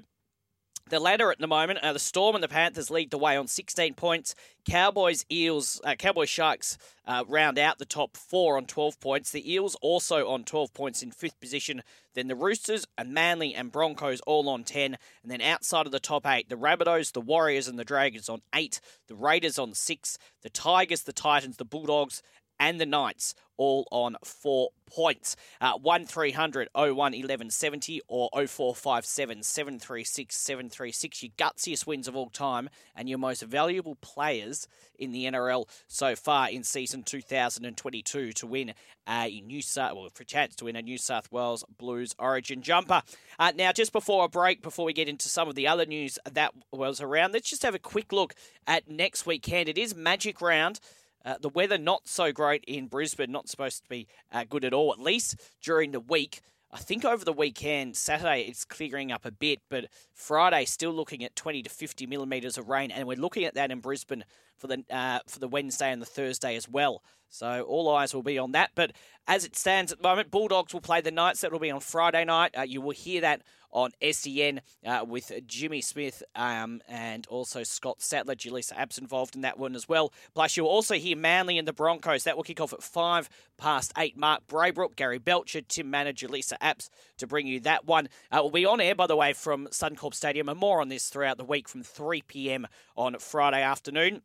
the 0.90 1.00
ladder 1.00 1.30
at 1.30 1.38
the 1.38 1.46
moment, 1.46 1.78
uh, 1.80 1.92
the 1.92 1.98
Storm 1.98 2.34
and 2.34 2.44
the 2.44 2.48
Panthers 2.48 2.90
lead 2.90 3.10
the 3.10 3.18
way 3.18 3.36
on 3.36 3.46
16 3.46 3.94
points. 3.94 4.34
Cowboys, 4.68 5.24
Eels, 5.30 5.80
uh, 5.82 5.94
Cowboys, 5.94 6.28
Sharks 6.28 6.76
uh, 7.06 7.24
round 7.26 7.58
out 7.58 7.78
the 7.78 7.86
top 7.86 8.16
four 8.16 8.56
on 8.56 8.66
12 8.66 9.00
points. 9.00 9.30
The 9.30 9.50
Eels 9.50 9.76
also 9.80 10.28
on 10.28 10.44
12 10.44 10.74
points 10.74 11.02
in 11.02 11.10
fifth 11.10 11.40
position. 11.40 11.82
Then 12.14 12.28
the 12.28 12.34
Roosters 12.34 12.86
and 12.98 13.14
Manly 13.14 13.54
and 13.54 13.72
Broncos 13.72 14.20
all 14.26 14.48
on 14.48 14.64
10. 14.64 14.96
And 15.22 15.32
then 15.32 15.40
outside 15.40 15.86
of 15.86 15.92
the 15.92 16.00
top 16.00 16.26
eight, 16.26 16.48
the 16.48 16.56
Rabbitohs, 16.56 17.12
the 17.12 17.20
Warriors, 17.20 17.66
and 17.66 17.78
the 17.78 17.84
Dragons 17.84 18.28
on 18.28 18.42
eight. 18.54 18.80
The 19.08 19.14
Raiders 19.14 19.58
on 19.58 19.72
six. 19.74 20.18
The 20.42 20.50
Tigers, 20.50 21.02
the 21.02 21.12
Titans, 21.12 21.56
the 21.56 21.64
Bulldogs, 21.64 22.22
and 22.58 22.80
the 22.80 22.86
Knights 22.86 23.34
all 23.56 23.86
on 23.90 24.16
four 24.24 24.70
points. 24.86 25.36
Uh, 25.60 25.74
1300 25.80 26.68
01 26.74 26.94
1170 26.96 28.00
or 28.08 28.28
0457 28.32 29.42
736 29.42 30.36
736. 30.36 31.22
Your 31.22 31.32
gutsiest 31.36 31.86
wins 31.86 32.08
of 32.08 32.16
all 32.16 32.30
time 32.30 32.68
and 32.94 33.08
your 33.08 33.18
most 33.18 33.42
valuable 33.42 33.96
players 33.96 34.66
in 34.98 35.12
the 35.12 35.24
NRL 35.24 35.68
so 35.88 36.14
far 36.14 36.48
in 36.50 36.62
season 36.62 37.02
2022 37.02 38.32
to 38.32 38.46
win 38.46 38.74
a 39.08 39.40
New 39.40 39.60
South 39.62 39.96
well, 39.96 40.08
for 40.14 40.22
a 40.22 40.26
chance 40.26 40.54
to 40.56 40.64
win 40.64 40.76
a 40.76 40.82
New 40.82 40.98
South 40.98 41.30
Wales 41.30 41.64
Blues 41.78 42.14
Origin 42.18 42.62
jumper. 42.62 43.02
Uh, 43.38 43.52
now, 43.56 43.72
just 43.72 43.92
before 43.92 44.24
a 44.24 44.28
break, 44.28 44.62
before 44.62 44.84
we 44.84 44.92
get 44.92 45.08
into 45.08 45.28
some 45.28 45.48
of 45.48 45.54
the 45.54 45.66
other 45.66 45.86
news 45.86 46.18
that 46.30 46.52
was 46.72 47.00
around, 47.00 47.32
let's 47.32 47.50
just 47.50 47.62
have 47.62 47.74
a 47.74 47.78
quick 47.78 48.12
look 48.12 48.34
at 48.66 48.88
next 48.88 49.26
weekend. 49.26 49.68
It 49.68 49.78
is 49.78 49.94
Magic 49.94 50.40
Round. 50.40 50.80
Uh, 51.24 51.36
the 51.40 51.48
weather 51.48 51.78
not 51.78 52.06
so 52.06 52.32
great 52.32 52.64
in 52.66 52.86
Brisbane, 52.86 53.32
not 53.32 53.48
supposed 53.48 53.82
to 53.82 53.88
be 53.88 54.06
uh, 54.32 54.44
good 54.48 54.64
at 54.64 54.72
all, 54.72 54.92
at 54.92 55.00
least 55.00 55.36
during 55.62 55.92
the 55.92 56.00
week. 56.00 56.40
I 56.74 56.78
think 56.78 57.04
over 57.04 57.24
the 57.24 57.32
weekend, 57.32 57.96
Saturday, 57.96 58.42
it's 58.42 58.64
clearing 58.64 59.12
up 59.12 59.24
a 59.24 59.30
bit, 59.30 59.60
but 59.70 59.86
Friday 60.12 60.64
still 60.64 60.90
looking 60.90 61.22
at 61.22 61.36
20 61.36 61.62
to 61.62 61.70
50 61.70 62.06
millimetres 62.06 62.58
of 62.58 62.68
rain, 62.68 62.90
and 62.90 63.06
we're 63.06 63.16
looking 63.16 63.44
at 63.44 63.54
that 63.54 63.70
in 63.70 63.78
Brisbane 63.78 64.24
for 64.56 64.66
the 64.66 64.84
uh, 64.90 65.20
for 65.28 65.38
the 65.38 65.46
Wednesday 65.46 65.92
and 65.92 66.02
the 66.02 66.06
Thursday 66.06 66.56
as 66.56 66.68
well. 66.68 67.04
So 67.28 67.62
all 67.62 67.94
eyes 67.94 68.12
will 68.12 68.24
be 68.24 68.38
on 68.38 68.52
that. 68.52 68.70
But 68.74 68.92
as 69.28 69.44
it 69.44 69.54
stands 69.54 69.92
at 69.92 69.98
the 69.98 70.08
moment, 70.08 70.32
Bulldogs 70.32 70.74
will 70.74 70.80
play 70.80 71.00
the 71.00 71.12
Knights. 71.12 71.42
That 71.42 71.52
will 71.52 71.60
be 71.60 71.70
on 71.70 71.80
Friday 71.80 72.24
night. 72.24 72.54
Uh, 72.58 72.62
you 72.62 72.80
will 72.80 72.90
hear 72.90 73.20
that 73.20 73.42
on 73.74 73.90
SEN 74.12 74.62
uh, 74.86 75.04
with 75.06 75.30
Jimmy 75.46 75.82
Smith 75.82 76.22
um, 76.34 76.80
and 76.88 77.26
also 77.26 77.62
Scott 77.62 78.00
Sattler. 78.00 78.34
Julissa 78.34 78.72
Apps 78.74 78.98
involved 78.98 79.34
in 79.34 79.42
that 79.42 79.58
one 79.58 79.74
as 79.74 79.88
well. 79.88 80.12
Plus, 80.34 80.56
you'll 80.56 80.68
also 80.68 80.94
hear 80.94 81.16
Manly 81.16 81.58
and 81.58 81.68
the 81.68 81.72
Broncos. 81.72 82.24
That 82.24 82.36
will 82.36 82.44
kick 82.44 82.60
off 82.60 82.72
at 82.72 82.82
five 82.82 83.28
past 83.58 83.92
eight. 83.98 84.16
Mark 84.16 84.46
Braybrook, 84.46 84.96
Gary 84.96 85.18
Belcher, 85.18 85.60
Tim 85.60 85.90
Manager, 85.90 86.28
Lisa 86.28 86.56
Apps 86.62 86.88
to 87.18 87.26
bring 87.26 87.46
you 87.46 87.60
that 87.60 87.84
one. 87.84 88.08
Uh, 88.30 88.38
we'll 88.42 88.50
be 88.50 88.64
on 88.64 88.80
air, 88.80 88.94
by 88.94 89.06
the 89.06 89.16
way, 89.16 89.32
from 89.32 89.66
Suncorp 89.68 90.14
Stadium, 90.14 90.48
and 90.48 90.58
more 90.58 90.80
on 90.80 90.88
this 90.88 91.08
throughout 91.08 91.36
the 91.36 91.44
week 91.44 91.68
from 91.68 91.82
3 91.82 92.22
p.m. 92.22 92.66
on 92.96 93.18
Friday 93.18 93.62
afternoon. 93.62 94.22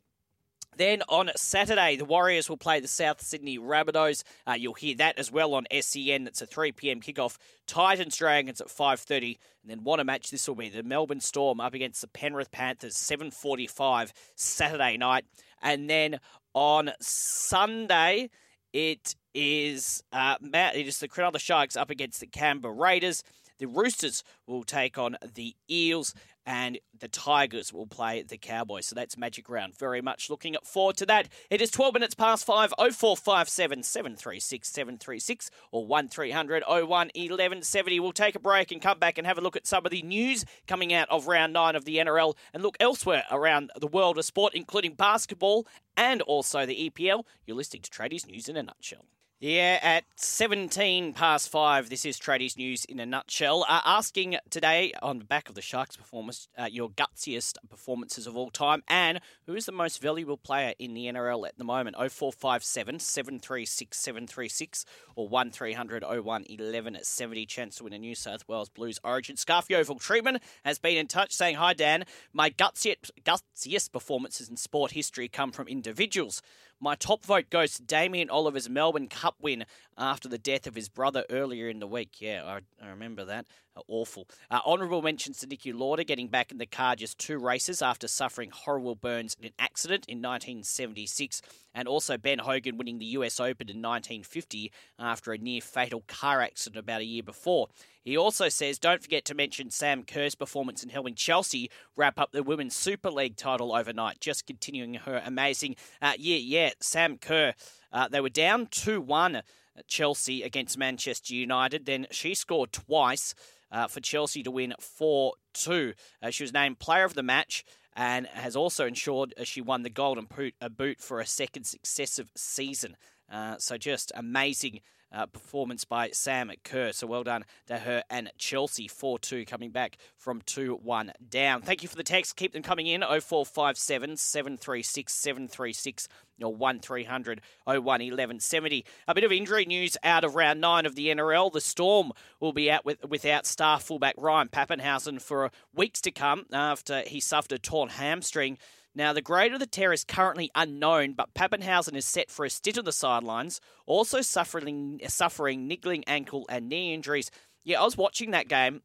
Then 0.76 1.02
on 1.08 1.30
Saturday, 1.36 1.96
the 1.96 2.04
Warriors 2.04 2.48
will 2.48 2.56
play 2.56 2.80
the 2.80 2.88
South 2.88 3.20
Sydney 3.20 3.58
Rabbitohs. 3.58 4.22
Uh, 4.46 4.52
you'll 4.52 4.74
hear 4.74 4.96
that 4.96 5.18
as 5.18 5.30
well 5.30 5.54
on 5.54 5.66
SEN. 5.70 6.26
It's 6.26 6.42
a 6.42 6.46
3 6.46 6.72
p.m. 6.72 7.00
kickoff. 7.00 7.36
Titans 7.66 8.16
Dragons 8.16 8.60
at 8.60 8.68
5:30, 8.68 9.38
and 9.62 9.70
then 9.70 9.84
what 9.84 10.00
a 10.00 10.04
match 10.04 10.30
this 10.30 10.46
will 10.48 10.54
be: 10.54 10.68
the 10.68 10.82
Melbourne 10.82 11.20
Storm 11.20 11.60
up 11.60 11.74
against 11.74 12.00
the 12.00 12.08
Penrith 12.08 12.50
Panthers, 12.50 12.96
7:45 12.96 14.12
Saturday 14.36 14.96
night, 14.96 15.24
and 15.60 15.90
then 15.90 16.18
on 16.54 16.90
Sunday 17.00 18.30
it 18.72 19.16
is 19.34 20.02
uh, 20.12 20.36
it 20.42 20.86
is 20.86 20.98
the 20.98 21.08
Cronulla 21.08 21.40
Sharks 21.40 21.76
up 21.76 21.90
against 21.90 22.20
the 22.20 22.26
Canberra 22.26 22.74
Raiders. 22.74 23.22
The 23.60 23.66
Roosters 23.66 24.24
will 24.46 24.64
take 24.64 24.96
on 24.96 25.18
the 25.34 25.54
Eels 25.70 26.14
and 26.46 26.78
the 26.98 27.08
Tigers 27.08 27.74
will 27.74 27.86
play 27.86 28.22
the 28.22 28.38
Cowboys. 28.38 28.86
So 28.86 28.94
that's 28.94 29.18
Magic 29.18 29.50
Round. 29.50 29.76
Very 29.76 30.00
much 30.00 30.30
looking 30.30 30.56
forward 30.64 30.96
to 30.96 31.06
that. 31.06 31.28
It 31.50 31.60
is 31.60 31.70
12 31.70 31.92
minutes 31.92 32.14
past 32.14 32.46
5, 32.46 32.72
0457 32.78 33.82
736 33.82 34.66
736 34.66 35.50
or 35.72 35.86
1300 35.86 36.64
01 36.66 36.88
1170. 36.88 38.00
We'll 38.00 38.12
take 38.12 38.34
a 38.34 38.40
break 38.40 38.72
and 38.72 38.80
come 38.80 38.98
back 38.98 39.18
and 39.18 39.26
have 39.26 39.36
a 39.36 39.42
look 39.42 39.56
at 39.56 39.66
some 39.66 39.84
of 39.84 39.92
the 39.92 40.02
news 40.02 40.46
coming 40.66 40.94
out 40.94 41.10
of 41.10 41.26
round 41.26 41.52
9 41.52 41.76
of 41.76 41.84
the 41.84 41.98
NRL 41.98 42.36
and 42.54 42.62
look 42.62 42.78
elsewhere 42.80 43.24
around 43.30 43.70
the 43.78 43.86
world 43.86 44.16
of 44.16 44.24
sport, 44.24 44.54
including 44.54 44.94
basketball 44.94 45.66
and 45.98 46.22
also 46.22 46.64
the 46.64 46.88
EPL. 46.88 47.24
You're 47.46 47.58
listening 47.58 47.82
to 47.82 47.90
Tradies 47.90 48.26
News 48.26 48.48
in 48.48 48.56
a 48.56 48.62
nutshell. 48.62 49.04
Yeah, 49.42 49.78
at 49.80 50.04
17 50.16 51.14
past 51.14 51.48
five, 51.48 51.88
this 51.88 52.04
is 52.04 52.18
Tradies 52.18 52.58
News 52.58 52.84
in 52.84 53.00
a 53.00 53.06
nutshell. 53.06 53.64
Uh, 53.66 53.80
asking 53.86 54.36
today, 54.50 54.92
on 55.00 55.18
the 55.18 55.24
back 55.24 55.48
of 55.48 55.54
the 55.54 55.62
Sharks' 55.62 55.96
performance, 55.96 56.46
uh, 56.58 56.68
your 56.70 56.90
gutsiest 56.90 57.56
performances 57.70 58.26
of 58.26 58.36
all 58.36 58.50
time, 58.50 58.82
and 58.86 59.18
who 59.46 59.54
is 59.54 59.64
the 59.64 59.72
most 59.72 60.02
valuable 60.02 60.36
player 60.36 60.74
in 60.78 60.92
the 60.92 61.06
NRL 61.06 61.48
at 61.48 61.56
the 61.56 61.64
moment? 61.64 61.96
0457 61.96 62.98
736 62.98 63.96
736 63.96 64.84
or 65.16 65.26
1300 65.26 66.02
01 66.02 66.22
1170. 66.22 67.46
Chance 67.46 67.76
to 67.76 67.84
win 67.84 67.94
a 67.94 67.98
New 67.98 68.14
South 68.14 68.46
Wales 68.46 68.68
Blues 68.68 69.00
Origin. 69.02 69.38
Scarf 69.38 69.70
Oval 69.70 69.98
Treatment 69.98 70.42
has 70.66 70.78
been 70.78 70.98
in 70.98 71.06
touch 71.06 71.32
saying, 71.32 71.56
Hi, 71.56 71.72
Dan. 71.72 72.04
My 72.34 72.50
gutsiest, 72.50 73.10
gutsiest 73.24 73.90
performances 73.90 74.50
in 74.50 74.58
sport 74.58 74.90
history 74.90 75.28
come 75.28 75.50
from 75.50 75.66
individuals. 75.66 76.42
My 76.82 76.94
top 76.94 77.26
vote 77.26 77.50
goes 77.50 77.76
to 77.76 77.82
Damien 77.82 78.30
Oliver's 78.30 78.70
Melbourne 78.70 79.08
Cup 79.08 79.36
win 79.42 79.66
after 80.00 80.28
the 80.28 80.38
death 80.38 80.66
of 80.66 80.74
his 80.74 80.88
brother 80.88 81.24
earlier 81.30 81.68
in 81.68 81.78
the 81.78 81.86
week. 81.86 82.20
Yeah, 82.20 82.42
I, 82.44 82.84
I 82.84 82.88
remember 82.88 83.24
that. 83.26 83.46
Uh, 83.76 83.82
awful. 83.86 84.26
Uh, 84.50 84.60
honourable 84.66 85.02
mentions 85.02 85.38
to 85.38 85.46
Niki 85.46 85.72
Lauda 85.72 86.02
getting 86.02 86.26
back 86.26 86.50
in 86.50 86.58
the 86.58 86.66
car 86.66 86.96
just 86.96 87.18
two 87.18 87.38
races 87.38 87.82
after 87.82 88.08
suffering 88.08 88.50
horrible 88.50 88.96
burns 88.96 89.36
in 89.38 89.46
an 89.46 89.52
accident 89.58 90.06
in 90.08 90.18
1976, 90.18 91.42
and 91.74 91.86
also 91.86 92.16
Ben 92.16 92.40
Hogan 92.40 92.78
winning 92.78 92.98
the 92.98 93.04
US 93.06 93.38
Open 93.38 93.68
in 93.68 93.76
1950 93.82 94.72
after 94.98 95.32
a 95.32 95.38
near 95.38 95.60
fatal 95.60 96.02
car 96.08 96.40
accident 96.40 96.78
about 96.78 97.02
a 97.02 97.04
year 97.04 97.22
before. 97.22 97.68
He 98.02 98.16
also 98.16 98.48
says, 98.48 98.78
don't 98.78 99.02
forget 99.02 99.26
to 99.26 99.34
mention 99.34 99.70
Sam 99.70 100.04
Kerr's 100.04 100.34
performance 100.34 100.82
in 100.82 100.88
helping 100.88 101.14
Chelsea 101.14 101.70
wrap 101.94 102.18
up 102.18 102.32
the 102.32 102.42
Women's 102.42 102.74
Super 102.74 103.10
League 103.10 103.36
title 103.36 103.74
overnight, 103.74 104.20
just 104.20 104.46
continuing 104.46 104.94
her 104.94 105.22
amazing 105.24 105.76
uh, 106.00 106.14
yeah, 106.18 106.38
yeah, 106.38 106.70
Sam 106.80 107.18
Kerr. 107.18 107.52
Uh, 107.92 108.08
they 108.08 108.20
were 108.20 108.30
down 108.30 108.66
2 108.66 109.00
1 109.00 109.42
Chelsea 109.86 110.42
against 110.42 110.78
Manchester 110.78 111.34
United. 111.34 111.86
Then 111.86 112.06
she 112.10 112.34
scored 112.34 112.72
twice 112.72 113.34
uh, 113.70 113.86
for 113.86 114.00
Chelsea 114.00 114.42
to 114.42 114.50
win 114.50 114.74
4 114.78 115.34
2. 115.54 115.94
Uh, 116.22 116.30
she 116.30 116.42
was 116.42 116.52
named 116.52 116.78
player 116.78 117.04
of 117.04 117.14
the 117.14 117.22
match 117.22 117.64
and 117.96 118.26
has 118.28 118.56
also 118.56 118.86
ensured 118.86 119.34
uh, 119.38 119.44
she 119.44 119.60
won 119.60 119.82
the 119.82 119.90
Golden 119.90 120.26
Boot, 120.26 120.54
boot 120.76 121.00
for 121.00 121.20
a 121.20 121.26
second 121.26 121.64
successive 121.64 122.30
season. 122.36 122.96
Uh, 123.30 123.56
so 123.58 123.76
just 123.76 124.12
amazing 124.14 124.80
uh, 125.12 125.26
performance 125.26 125.84
by 125.84 126.10
Sam 126.10 126.50
Kerr. 126.64 126.92
So 126.92 127.06
well 127.06 127.24
done 127.24 127.44
to 127.66 127.78
her 127.78 128.02
and 128.10 128.30
Chelsea. 128.38 128.88
4 128.88 129.18
2 129.18 129.44
coming 129.44 129.70
back 129.70 129.98
from 130.16 130.40
2 130.46 130.80
1 130.82 131.12
down. 131.28 131.62
Thank 131.62 131.82
you 131.82 131.88
for 131.88 131.96
the 131.96 132.02
text. 132.02 132.36
Keep 132.36 132.52
them 132.52 132.62
coming 132.62 132.86
in 132.86 133.02
0457 133.02 134.16
736 134.16 135.12
736 135.12 136.08
or 136.42 136.54
1300 136.54 137.40
01 137.64 137.84
1170. 137.84 138.84
A 139.08 139.14
bit 139.14 139.24
of 139.24 139.32
injury 139.32 139.64
news 139.64 139.96
out 140.02 140.24
of 140.24 140.34
round 140.34 140.60
nine 140.60 140.86
of 140.86 140.94
the 140.94 141.08
NRL. 141.08 141.52
The 141.52 141.60
Storm 141.60 142.12
will 142.38 142.52
be 142.52 142.70
out 142.70 142.84
with, 142.84 143.04
without 143.06 143.46
star 143.46 143.78
fullback 143.78 144.14
Ryan 144.16 144.48
Papenhuyzen 144.48 145.20
for 145.20 145.50
weeks 145.74 146.00
to 146.02 146.10
come 146.10 146.46
after 146.52 147.02
he 147.02 147.20
suffered 147.20 147.52
a 147.52 147.58
torn 147.58 147.90
hamstring 147.90 148.58
Now, 148.94 149.12
the 149.12 149.22
grade 149.22 149.52
of 149.52 149.60
the 149.60 149.66
tear 149.66 149.92
is 149.92 150.04
currently 150.04 150.50
unknown, 150.54 151.12
but 151.12 151.32
Papenhuyzen 151.34 151.94
is 151.94 152.04
set 152.04 152.30
for 152.30 152.44
a 152.44 152.50
stint 152.50 152.78
on 152.78 152.84
the 152.84 152.92
sidelines, 152.92 153.60
also 153.86 154.20
suffering 154.20 155.00
suffering 155.06 155.68
niggling 155.68 156.04
ankle 156.06 156.44
and 156.48 156.68
knee 156.68 156.92
injuries. 156.92 157.30
Yeah, 157.62 157.80
I 157.80 157.84
was 157.84 157.96
watching 157.96 158.32
that 158.32 158.48
game, 158.48 158.82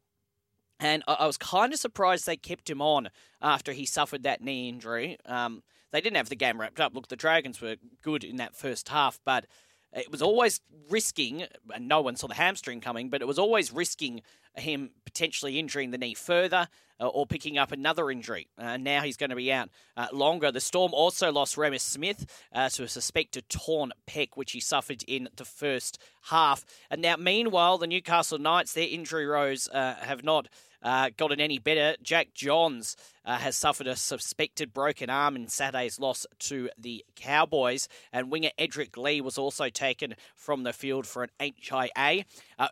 and 0.78 1.02
I, 1.08 1.14
I 1.14 1.26
was 1.26 1.36
kind 1.36 1.72
of 1.72 1.80
surprised 1.80 2.26
they 2.26 2.36
kept 2.36 2.70
him 2.70 2.80
on 2.80 3.08
after 3.42 3.72
he 3.72 3.84
suffered 3.84 4.22
that 4.22 4.42
knee 4.42 4.68
injury. 4.68 5.18
Um, 5.26 5.62
they 5.92 6.00
didn't 6.00 6.18
have 6.18 6.28
the 6.28 6.36
game 6.36 6.60
wrapped 6.60 6.80
up. 6.80 6.94
Look, 6.94 7.08
the 7.08 7.16
Dragons 7.16 7.60
were 7.60 7.76
good 8.02 8.22
in 8.22 8.36
that 8.36 8.54
first 8.54 8.88
half, 8.88 9.18
but 9.24 9.46
it 9.92 10.10
was 10.10 10.22
always 10.22 10.60
risking, 10.90 11.46
and 11.74 11.88
no 11.88 12.00
one 12.00 12.16
saw 12.16 12.26
the 12.26 12.34
hamstring 12.34 12.80
coming, 12.80 13.08
but 13.08 13.22
it 13.22 13.26
was 13.26 13.38
always 13.38 13.72
risking 13.72 14.22
him 14.56 14.90
potentially 15.04 15.58
injuring 15.58 15.90
the 15.90 15.98
knee 15.98 16.14
further 16.14 16.68
uh, 17.00 17.08
or 17.08 17.26
picking 17.26 17.58
up 17.58 17.72
another 17.72 18.10
injury. 18.10 18.48
Uh, 18.58 18.76
now 18.76 19.02
he's 19.02 19.16
going 19.16 19.30
to 19.30 19.36
be 19.36 19.52
out 19.52 19.68
uh, 19.96 20.06
longer. 20.12 20.50
The 20.50 20.60
Storm 20.60 20.94
also 20.94 21.30
lost 21.30 21.56
Reimis 21.56 21.80
Smith 21.80 22.26
uh, 22.52 22.68
to 22.70 22.84
a 22.84 22.88
suspected 22.88 23.48
torn 23.48 23.92
pec, 24.06 24.30
which 24.34 24.52
he 24.52 24.60
suffered 24.60 25.02
in 25.06 25.28
the 25.36 25.44
first 25.44 26.00
half. 26.30 26.64
And 26.90 27.02
now, 27.02 27.16
meanwhile, 27.16 27.78
the 27.78 27.86
Newcastle 27.86 28.38
Knights, 28.38 28.72
their 28.72 28.88
injury 28.88 29.26
rows 29.26 29.68
uh, 29.68 29.96
have 30.00 30.24
not 30.24 30.48
uh, 30.82 31.10
gotten 31.16 31.40
any 31.40 31.58
better. 31.58 31.96
Jack 32.02 32.28
Johns 32.32 32.96
has 33.24 33.56
suffered 33.56 33.88
a 33.88 33.96
suspected 33.96 34.72
broken 34.72 35.10
arm 35.10 35.34
in 35.34 35.48
Saturday's 35.48 35.98
loss 35.98 36.26
to 36.38 36.70
the 36.78 37.04
Cowboys, 37.16 37.88
and 38.12 38.30
winger 38.30 38.50
Edrick 38.56 38.96
Lee 38.96 39.20
was 39.20 39.36
also 39.36 39.68
taken 39.68 40.14
from 40.36 40.62
the 40.62 40.72
field 40.72 41.06
for 41.06 41.24
an 41.24 41.30
HIA. 41.40 42.24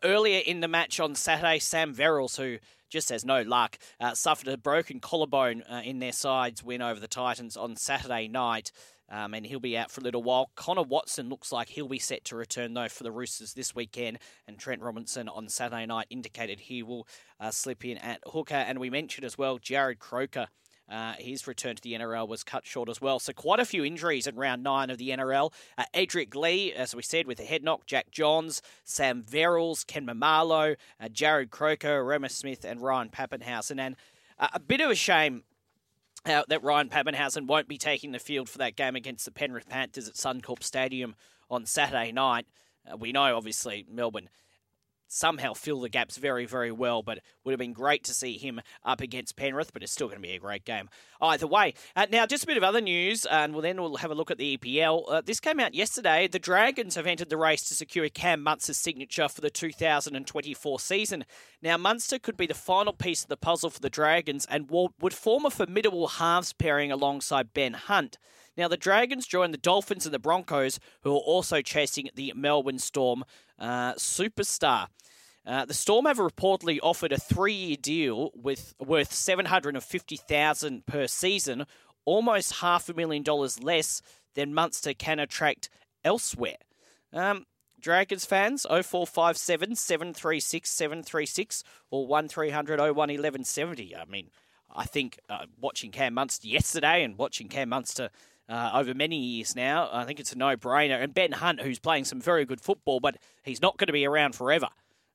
Earlier 0.04 0.42
in 0.46 0.60
the 0.60 0.68
match 0.68 1.00
on 1.00 1.16
Saturday, 1.16 1.58
Sam 1.74 1.92
Verrills, 1.92 2.36
who 2.36 2.58
just 2.88 3.08
has 3.08 3.24
no 3.24 3.42
luck, 3.42 3.80
uh, 3.98 4.14
suffered 4.14 4.46
a 4.46 4.56
broken 4.56 5.00
collarbone 5.00 5.62
uh, 5.62 5.82
in 5.84 5.98
their 5.98 6.12
sides 6.12 6.62
win 6.62 6.80
over 6.80 7.00
the 7.00 7.08
Titans 7.08 7.56
on 7.56 7.74
Saturday 7.74 8.28
night. 8.28 8.70
Um, 9.10 9.34
and 9.34 9.44
he'll 9.44 9.58
be 9.58 9.76
out 9.76 9.90
for 9.90 10.00
a 10.00 10.04
little 10.04 10.22
while. 10.22 10.52
Connor 10.54 10.84
Watson 10.84 11.28
looks 11.28 11.50
like 11.50 11.70
he'll 11.70 11.88
be 11.88 11.98
set 11.98 12.24
to 12.26 12.36
return, 12.36 12.74
though, 12.74 12.86
for 12.86 13.02
the 13.02 13.10
Roosters 13.10 13.54
this 13.54 13.74
weekend. 13.74 14.20
And 14.46 14.56
Trent 14.56 14.82
Robinson 14.82 15.28
on 15.28 15.48
Saturday 15.48 15.84
night 15.84 16.06
indicated 16.10 16.60
he 16.60 16.84
will 16.84 17.08
uh, 17.40 17.50
slip 17.50 17.84
in 17.84 17.98
at 17.98 18.20
hooker. 18.24 18.54
And 18.54 18.78
we 18.78 18.88
mentioned 18.88 19.24
as 19.24 19.36
well 19.36 19.58
Jarrod 19.58 19.98
Croker. 19.98 20.46
Uh, 20.88 21.14
his 21.18 21.46
return 21.46 21.76
to 21.76 21.82
the 21.82 21.94
NRL 21.94 22.28
was 22.28 22.44
cut 22.44 22.66
short 22.66 22.88
as 22.88 23.00
well. 23.00 23.18
So 23.18 23.32
quite 23.32 23.58
a 23.58 23.64
few 23.64 23.84
injuries 23.84 24.26
in 24.26 24.36
round 24.36 24.62
nine 24.62 24.90
of 24.90 24.98
the 24.98 25.10
NRL. 25.10 25.52
Uh, 25.78 25.84
Edrick 25.94 26.34
Lee, 26.34 26.72
as 26.72 26.94
we 26.94 27.02
said, 27.02 27.26
with 27.26 27.40
a 27.40 27.44
head 27.44 27.62
knock. 27.62 27.86
Jack 27.86 28.10
Johns, 28.10 28.60
Sam 28.84 29.22
Verrills, 29.22 29.86
Ken 29.86 30.06
Maumalo, 30.06 30.76
uh, 31.00 31.04
Jarrod 31.06 31.50
Croker, 31.50 32.04
Reimis 32.04 32.32
Smith, 32.32 32.64
and 32.64 32.80
Ryan 32.82 33.08
Papenhuyzen. 33.08 33.80
And 33.80 33.96
uh, 34.38 34.48
a 34.52 34.60
bit 34.60 34.82
of 34.82 34.90
a 34.90 34.94
shame 34.94 35.44
uh, 36.26 36.42
that 36.48 36.62
Ryan 36.62 36.88
Papenhuyzen 36.90 37.46
won't 37.46 37.68
be 37.68 37.78
taking 37.78 38.12
the 38.12 38.18
field 38.18 38.48
for 38.48 38.58
that 38.58 38.76
game 38.76 38.96
against 38.96 39.24
the 39.24 39.30
Penrith 39.30 39.68
Panthers 39.68 40.08
at 40.08 40.14
Suncorp 40.14 40.62
Stadium 40.62 41.14
on 41.50 41.66
Saturday 41.66 42.12
night. 42.12 42.46
Uh, 42.90 42.96
we 42.96 43.12
know, 43.12 43.36
obviously, 43.36 43.86
Melbourne 43.90 44.28
somehow 45.14 45.54
fill 45.54 45.80
the 45.80 45.88
gaps 45.88 46.16
very, 46.16 46.44
very 46.44 46.72
well. 46.72 47.02
But 47.02 47.20
would 47.44 47.52
have 47.52 47.58
been 47.58 47.72
great 47.72 48.04
to 48.04 48.14
see 48.14 48.36
him 48.36 48.60
up 48.84 49.00
against 49.00 49.36
Penrith, 49.36 49.72
but 49.72 49.82
it's 49.82 49.92
still 49.92 50.08
going 50.08 50.20
to 50.20 50.26
be 50.26 50.34
a 50.34 50.38
great 50.38 50.64
game 50.64 50.88
either 51.20 51.46
way. 51.46 51.74
Uh, 51.94 52.06
now, 52.10 52.26
just 52.26 52.44
a 52.44 52.46
bit 52.46 52.56
of 52.56 52.62
other 52.62 52.80
news, 52.80 53.24
and 53.26 53.52
we'll 53.52 53.62
then 53.62 53.80
we'll 53.80 53.96
have 53.96 54.10
a 54.10 54.14
look 54.14 54.30
at 54.30 54.38
the 54.38 54.58
EPL. 54.58 55.04
Uh, 55.08 55.22
this 55.24 55.40
came 55.40 55.60
out 55.60 55.74
yesterday. 55.74 56.28
The 56.28 56.38
Dragons 56.38 56.96
have 56.96 57.06
entered 57.06 57.30
the 57.30 57.36
race 57.36 57.62
to 57.64 57.74
secure 57.74 58.08
Cam 58.08 58.42
Munster's 58.42 58.76
signature 58.76 59.28
for 59.28 59.40
the 59.40 59.50
2024 59.50 60.80
season. 60.80 61.24
Now, 61.62 61.76
Munster 61.76 62.18
could 62.18 62.36
be 62.36 62.46
the 62.46 62.54
final 62.54 62.92
piece 62.92 63.22
of 63.22 63.28
the 63.28 63.36
puzzle 63.36 63.70
for 63.70 63.80
the 63.80 63.90
Dragons 63.90 64.46
and 64.50 64.70
would 64.70 65.14
form 65.14 65.44
a 65.44 65.50
formidable 65.50 66.08
halves 66.08 66.52
pairing 66.52 66.90
alongside 66.90 67.54
Ben 67.54 67.74
Hunt. 67.74 68.18
Now, 68.56 68.68
the 68.68 68.76
Dragons 68.76 69.26
join 69.26 69.50
the 69.50 69.58
Dolphins 69.58 70.06
and 70.06 70.14
the 70.14 70.18
Broncos, 70.18 70.78
who 71.02 71.12
are 71.12 71.20
also 71.20 71.60
chasing 71.60 72.08
the 72.14 72.32
Melbourne 72.36 72.78
Storm 72.78 73.24
uh, 73.58 73.94
superstar. 73.94 74.88
Uh, 75.46 75.64
the 75.64 75.74
Storm 75.74 76.06
have 76.06 76.18
reportedly 76.18 76.78
offered 76.82 77.12
a 77.12 77.18
three-year 77.18 77.76
deal 77.80 78.30
with 78.34 78.74
worth 78.78 79.12
seven 79.12 79.46
hundred 79.46 79.74
and 79.74 79.84
fifty 79.84 80.16
thousand 80.16 80.86
per 80.86 81.06
season, 81.06 81.66
almost 82.04 82.60
half 82.60 82.88
a 82.88 82.94
million 82.94 83.22
dollars 83.22 83.62
less 83.62 84.00
than 84.34 84.54
Munster 84.54 84.94
can 84.94 85.18
attract 85.18 85.68
elsewhere. 86.02 86.56
Um, 87.12 87.46
Dragons 87.80 88.24
fans, 88.24 88.64
0457 88.70 89.76
736 89.76 90.70
736 90.70 91.64
or 91.90 92.06
1300 92.06 92.80
01 92.80 92.94
1170. 92.96 93.94
I 93.94 94.06
mean, 94.06 94.30
I 94.74 94.86
think 94.86 95.18
uh, 95.28 95.44
watching 95.60 95.90
Cam 95.90 96.14
Munster 96.14 96.48
yesterday 96.48 97.04
and 97.04 97.18
watching 97.18 97.48
Cam 97.48 97.68
Munster 97.68 98.08
uh, 98.48 98.70
over 98.74 98.94
many 98.94 99.16
years 99.16 99.56
now, 99.56 99.88
I 99.92 100.04
think 100.04 100.20
it's 100.20 100.32
a 100.32 100.38
no 100.38 100.56
brainer. 100.56 101.02
And 101.02 101.14
Ben 101.14 101.32
Hunt, 101.32 101.60
who's 101.60 101.78
playing 101.78 102.04
some 102.04 102.20
very 102.20 102.44
good 102.44 102.60
football, 102.60 103.00
but 103.00 103.16
he's 103.42 103.62
not 103.62 103.76
going 103.76 103.86
to 103.86 103.92
be 103.92 104.06
around 104.06 104.34
forever. 104.34 104.68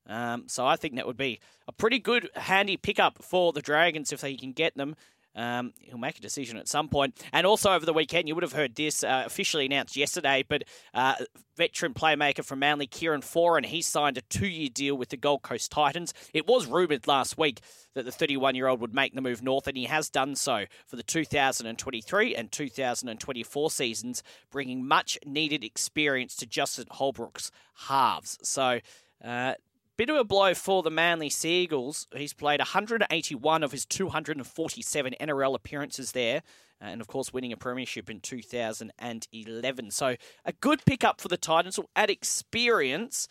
Um, 0.07 0.45
so 0.47 0.65
I 0.65 0.75
think 0.75 0.95
that 0.95 1.05
would 1.05 1.17
be 1.17 1.39
a 1.67 1.71
pretty 1.71 1.99
good, 1.99 2.29
handy 2.35 2.77
pickup 2.77 3.23
for 3.23 3.53
the 3.53 3.61
Dragons 3.61 4.11
if 4.11 4.21
they 4.21 4.35
can 4.35 4.51
get 4.53 4.75
them. 4.75 4.95
Um, 5.35 5.73
he'll 5.79 5.97
make 5.97 6.17
a 6.17 6.21
decision 6.21 6.57
at 6.57 6.67
some 6.67 6.89
point. 6.89 7.21
And 7.31 7.45
also 7.45 7.71
over 7.71 7.85
the 7.85 7.93
weekend, 7.93 8.27
you 8.27 8.35
would 8.35 8.43
have 8.43 8.53
heard 8.53 8.75
this 8.75 9.03
uh, 9.03 9.23
officially 9.25 9.65
announced 9.65 9.95
yesterday, 9.95 10.43
but 10.47 10.63
uh, 10.93 11.15
veteran 11.55 11.93
playmaker 11.93 12.43
from 12.43 12.59
Manly, 12.59 12.87
Kieran 12.87 13.21
Foran, 13.21 13.65
he 13.65 13.81
signed 13.81 14.17
a 14.17 14.21
two 14.21 14.47
year 14.47 14.69
deal 14.69 14.95
with 14.95 15.09
the 15.09 15.17
Gold 15.17 15.41
Coast 15.41 15.71
Titans. 15.71 16.13
It 16.33 16.47
was 16.47 16.65
rumoured 16.65 17.07
last 17.07 17.37
week 17.37 17.61
that 17.93 18.05
the 18.05 18.11
31 18.11 18.55
year 18.55 18.67
old 18.67 18.81
would 18.81 18.93
make 18.93 19.13
the 19.13 19.21
move 19.21 19.43
north, 19.43 19.67
and 19.67 19.77
he 19.77 19.85
has 19.85 20.09
done 20.09 20.35
so 20.35 20.65
for 20.87 20.95
the 20.95 21.03
2023 21.03 22.35
and 22.35 22.51
2024 22.51 23.71
seasons, 23.71 24.23
bringing 24.51 24.87
much 24.87 25.17
needed 25.25 25.63
experience 25.63 26.35
to 26.37 26.45
Justin 26.45 26.85
Holbrook's 26.89 27.51
halves. 27.87 28.37
So, 28.41 28.79
uh, 29.23 29.53
Bit 29.99 30.09
of 30.09 30.15
a 30.15 30.23
blow 30.23 30.53
for 30.53 30.81
the 30.81 30.89
Manly 30.89 31.29
Seagulls. 31.29 32.07
He's 32.15 32.31
played 32.31 32.62
181 32.62 33.63
of 33.63 33.73
his 33.73 33.85
247 33.85 35.13
NRL 35.19 35.55
appearances 35.55 36.13
there, 36.13 36.38
uh, 36.81 36.85
and 36.85 37.01
of 37.01 37.07
course, 37.07 37.33
winning 37.33 37.51
a 37.51 37.57
premiership 37.57 38.09
in 38.09 38.21
2011. 38.21 39.91
So, 39.91 40.15
a 40.45 40.53
good 40.53 40.85
pickup 40.85 41.19
for 41.19 41.27
the 41.27 41.35
Titans. 41.35 41.77
Will 41.77 41.89
add 41.97 42.09
experience. 42.09 43.27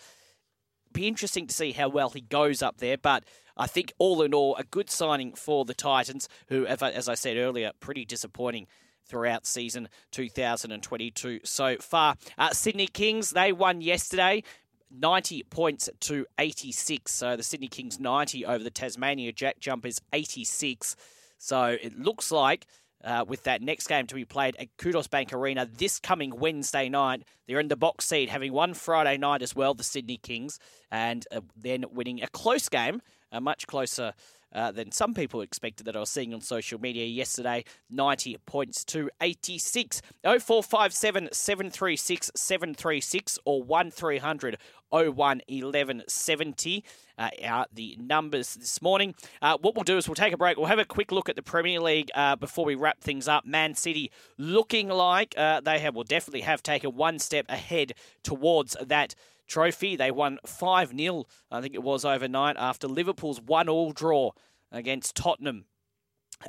Be 0.92 1.09
interesting 1.09 1.46
to 1.46 1.54
see 1.54 1.72
how 1.72 1.88
well 1.88 2.11
he 2.11 2.20
goes 2.20 2.61
up 2.61 2.76
there, 2.76 2.98
but 2.98 3.24
I 3.57 3.66
think 3.66 3.90
all 3.96 4.20
in 4.20 4.35
all, 4.35 4.54
a 4.57 4.64
good 4.64 4.90
signing 4.90 5.33
for 5.33 5.64
the 5.64 5.72
Titans, 5.72 6.28
who, 6.48 6.66
as 6.66 7.09
I 7.09 7.14
said 7.14 7.38
earlier, 7.38 7.72
pretty 7.81 8.04
disappointing 8.04 8.66
throughout 9.07 9.46
season 9.46 9.88
2022 10.12 11.40
so 11.44 11.76
far. 11.78 12.16
Uh, 12.37 12.52
Sydney 12.52 12.88
Kings, 12.88 13.31
they 13.31 13.52
won 13.52 13.81
yesterday. 13.81 14.42
90 14.90 15.44
points 15.44 15.88
to 16.01 16.27
86. 16.38 17.12
So 17.12 17.37
the 17.37 17.42
Sydney 17.42 17.68
Kings 17.68 17.98
90 17.98 18.46
over 18.46 18.62
the 18.62 18.70
Tasmania 18.70 19.33
Jack 19.33 19.59
Jumpers 19.61 20.01
86. 20.12 20.96
So 21.38 21.77
it 21.81 21.98
looks 21.98 22.31
like 22.33 22.66
uh, 23.05 23.24
with 23.27 23.44
that 23.44 23.62
next 23.62 23.87
game 23.87 24.07
to 24.07 24.14
be 24.14 24.24
played 24.24 24.57
at 24.57 24.77
Kudos 24.77 25.07
Bank 25.07 25.33
Arena 25.33 25.66
this 25.66 25.98
coming 25.98 26.37
Wednesday 26.37 26.88
night. 26.88 27.22
They're 27.46 27.61
in 27.61 27.68
the 27.68 27.77
box 27.77 28.07
seat, 28.07 28.29
having 28.29 28.53
won 28.53 28.74
Friday 28.74 29.16
night 29.16 29.42
as 29.42 29.55
well, 29.55 29.74
the 29.74 29.85
Sydney 29.85 30.16
Kings, 30.16 30.59
and 30.90 31.24
uh, 31.31 31.40
then 31.57 31.85
winning 31.92 32.22
a 32.22 32.29
close 32.29 32.68
game, 32.68 33.01
a 33.31 33.40
much 33.40 33.66
closer 33.66 34.14
uh, 34.54 34.72
than 34.72 34.92
some 34.92 35.14
people 35.14 35.40
expected 35.40 35.87
that 35.87 35.96
I 35.96 36.00
was 36.00 36.11
seeing 36.11 36.34
on 36.34 36.40
social 36.40 36.80
media 36.80 37.06
yesterday. 37.06 37.64
90 37.90 38.38
points 38.46 38.84
to 38.87 39.11
86. 39.20 40.02
0457 40.22 41.28
736 41.32 42.30
736 42.34 43.38
or 43.44 43.62
1300 43.62 44.58
01 44.90 45.42
1170 45.48 46.84
uh, 47.18 47.30
are 47.46 47.66
the 47.72 47.96
numbers 48.00 48.54
this 48.54 48.80
morning. 48.80 49.14
Uh, 49.42 49.58
what 49.61 49.74
we'll 49.74 49.84
do 49.84 49.96
is 49.96 50.08
we'll 50.08 50.14
take 50.14 50.32
a 50.32 50.37
break. 50.37 50.56
We'll 50.56 50.66
have 50.66 50.78
a 50.78 50.84
quick 50.84 51.12
look 51.12 51.28
at 51.28 51.37
the 51.37 51.42
Premier 51.42 51.80
League 51.80 52.11
uh, 52.14 52.37
before 52.37 52.64
we 52.64 52.74
wrap 52.74 53.00
things 53.00 53.28
up. 53.28 53.44
Man 53.44 53.74
City 53.74 54.11
looking 54.38 54.88
like 54.88 55.34
uh, 55.37 55.61
they 55.61 55.78
have, 55.80 55.94
will 55.94 56.04
definitely 56.04 56.42
have 56.42 56.62
taken 56.62 56.94
one 56.94 57.18
step 57.18 57.46
ahead 57.48 57.94
towards 58.22 58.76
that 58.80 59.14
trophy. 59.48 59.96
They 59.96 60.11
won 60.11 60.38
5 60.46 60.96
0, 60.96 61.24
I 61.50 61.61
think 61.61 61.74
it 61.74 61.82
was 61.82 62.04
overnight, 62.04 62.56
after 62.58 62.87
Liverpool's 62.87 63.40
one 63.40 63.68
all 63.68 63.92
draw 63.92 64.32
against 64.70 65.16
Tottenham 65.16 65.64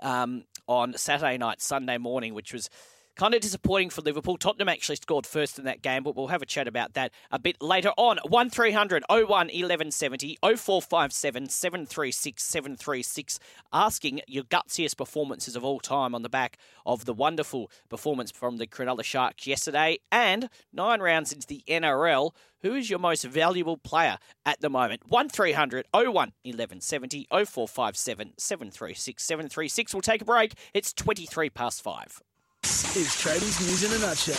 um, 0.02 0.44
on 0.68 0.94
Saturday 0.98 1.38
night, 1.38 1.62
Sunday 1.62 1.98
morning, 1.98 2.34
which 2.34 2.54
was 2.54 2.70
Kind 3.20 3.34
of 3.34 3.42
disappointing 3.42 3.90
for 3.90 4.00
Liverpool. 4.00 4.38
Tottenham 4.38 4.70
actually 4.70 4.96
scored 4.96 5.26
first 5.26 5.60
in 5.60 5.66
that 5.66 5.82
game, 5.82 6.04
but 6.04 6.16
we'll 6.16 6.28
have 6.28 6.42
a 6.42 6.46
chat 6.46 6.70
about 6.70 6.94
that 6.94 7.12
a 7.32 7.38
bit 7.38 7.62
later 7.62 7.92
on. 7.98 8.18
1300 8.26 9.04
01 9.10 9.28
1170 9.28 10.38
0457 10.42 11.50
736 11.50 12.42
736 12.42 13.40
asking 13.74 14.22
your 14.26 14.46
gutsiest 14.46 14.96
performances 14.96 15.58
of 15.58 15.66
all 15.66 15.82
time 15.82 16.16
on 16.16 16.22
the 16.22 16.30
back 16.30 16.58
of 16.86 17.04
the 17.04 17.14
wonderful 17.14 17.70
performance 17.90 18.32
from 18.32 18.56
the 18.56 18.66
Cronulla 18.66 19.04
Sharks 19.04 19.46
yesterday 19.46 20.00
and 20.10 20.50
nine 20.72 21.02
rounds 21.02 21.34
into 21.34 21.46
the 21.46 21.62
NRL. 21.68 22.32
Who 22.62 22.74
is 22.74 22.90
your 22.90 23.00
most 23.00 23.26
valuable 23.26 23.76
player 23.76 24.18
at 24.46 24.62
the 24.62 24.70
moment? 24.70 25.02
1300 25.10 25.88
01 25.94 26.06
1170 26.06 27.28
0457 27.30 28.36
736 28.38 29.22
736. 29.22 29.94
We'll 29.94 30.00
take 30.00 30.22
a 30.22 30.26
break. 30.26 30.54
It's 30.74 30.94
23 30.94 31.50
past 31.50 31.84
5. 31.84 32.22
This 32.70 32.96
is 32.98 33.08
tradies 33.08 33.60
news 33.62 33.84
in 33.84 33.92
a 33.94 34.06
nutshell. 34.06 34.36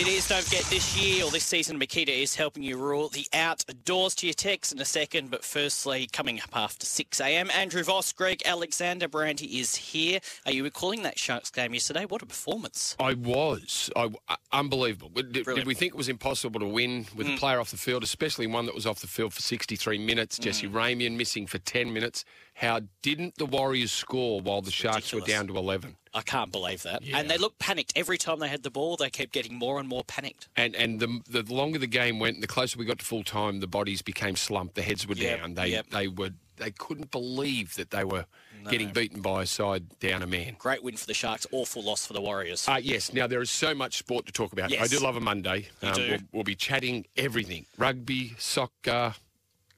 It 0.00 0.08
is. 0.08 0.26
Don't 0.26 0.42
forget 0.42 0.64
this 0.70 0.96
year 0.96 1.26
or 1.26 1.30
this 1.30 1.44
season, 1.44 1.78
Makita 1.78 2.08
is 2.08 2.34
helping 2.34 2.62
you 2.62 2.78
rule 2.78 3.10
the 3.10 3.26
outdoors 3.34 4.14
to 4.14 4.26
your 4.26 4.32
text 4.32 4.72
in 4.72 4.80
a 4.80 4.84
second. 4.86 5.30
But 5.30 5.44
firstly, 5.44 6.08
coming 6.10 6.40
up 6.40 6.56
after 6.56 6.86
6 6.86 7.20
a.m., 7.20 7.50
Andrew 7.50 7.82
Voss, 7.82 8.14
Greg 8.14 8.40
Alexander, 8.46 9.08
Brandy 9.08 9.60
is 9.60 9.76
here. 9.76 10.20
Are 10.46 10.52
you 10.52 10.64
recalling 10.64 11.02
that 11.02 11.18
Sharks 11.18 11.50
game 11.50 11.74
yesterday? 11.74 12.06
What 12.06 12.22
a 12.22 12.26
performance! 12.26 12.96
I 12.98 13.12
was. 13.12 13.90
I, 13.94 14.08
uh, 14.26 14.36
unbelievable. 14.52 15.10
Did, 15.10 15.32
did 15.32 15.66
we 15.66 15.74
think 15.74 15.92
it 15.92 15.98
was 15.98 16.08
impossible 16.08 16.60
to 16.60 16.66
win 16.66 17.04
with 17.14 17.26
a 17.26 17.36
player 17.36 17.60
off 17.60 17.72
the 17.72 17.76
field, 17.76 18.02
especially 18.02 18.46
one 18.46 18.64
that 18.64 18.74
was 18.74 18.86
off 18.86 19.00
the 19.00 19.06
field 19.06 19.34
for 19.34 19.42
63 19.42 19.98
minutes? 19.98 20.38
Jesse 20.38 20.66
Ramien 20.66 21.18
missing 21.18 21.46
for 21.46 21.58
10 21.58 21.92
minutes. 21.92 22.24
How 22.54 22.80
didn't 23.02 23.36
the 23.36 23.44
Warriors 23.44 23.92
score 23.92 24.40
while 24.40 24.62
the 24.62 24.70
Sharks 24.70 25.12
were 25.12 25.20
down 25.20 25.46
to 25.48 25.58
11? 25.58 25.94
I 26.16 26.22
can't 26.22 26.50
believe 26.50 26.82
that. 26.84 27.02
Yeah. 27.02 27.18
And 27.18 27.28
they 27.28 27.36
looked 27.36 27.58
panicked 27.58 27.92
every 27.94 28.16
time 28.16 28.38
they 28.38 28.48
had 28.48 28.62
the 28.62 28.70
ball. 28.70 28.96
They 28.96 29.10
kept 29.10 29.32
getting 29.32 29.54
more 29.54 29.78
and 29.78 29.86
more 29.86 30.02
panicked. 30.02 30.48
And 30.56 30.74
and 30.74 30.98
the 30.98 31.20
the 31.28 31.42
longer 31.54 31.78
the 31.78 31.86
game 31.86 32.18
went, 32.18 32.40
the 32.40 32.46
closer 32.46 32.78
we 32.78 32.86
got 32.86 32.98
to 33.00 33.04
full 33.04 33.22
time, 33.22 33.60
the 33.60 33.66
bodies 33.66 34.00
became 34.00 34.34
slumped. 34.34 34.76
The 34.76 34.82
heads 34.82 35.06
were 35.06 35.14
Yep, 35.14 35.40
down. 35.40 35.54
They 35.54 35.68
yep. 35.68 35.90
they 35.90 36.08
were 36.08 36.30
they 36.56 36.70
couldn't 36.70 37.10
believe 37.10 37.74
that 37.74 37.90
they 37.90 38.02
were 38.04 38.24
getting 38.70 38.90
beaten 38.92 39.20
by 39.20 39.42
a 39.42 39.46
side 39.46 39.98
down 40.00 40.22
a 40.22 40.26
man. 40.26 40.56
Great 40.58 40.82
win 40.82 40.96
for 40.96 41.06
the 41.06 41.14
Sharks. 41.14 41.46
Awful 41.52 41.82
loss 41.82 42.06
for 42.06 42.14
the 42.14 42.20
Warriors. 42.20 42.66
Uh, 42.66 42.80
yes. 42.82 43.12
Now 43.12 43.26
there 43.26 43.42
is 43.42 43.50
so 43.50 43.74
much 43.74 43.98
sport 43.98 44.26
to 44.26 44.32
talk 44.32 44.52
about. 44.52 44.70
Yes. 44.70 44.82
I 44.82 44.86
do 44.96 45.02
love 45.02 45.16
a 45.16 45.20
Monday. 45.20 45.68
Um, 45.82 45.94
do. 45.94 46.08
We'll, 46.08 46.18
we'll 46.32 46.44
be 46.44 46.54
chatting 46.54 47.04
everything: 47.16 47.66
rugby, 47.76 48.34
soccer, 48.38 49.14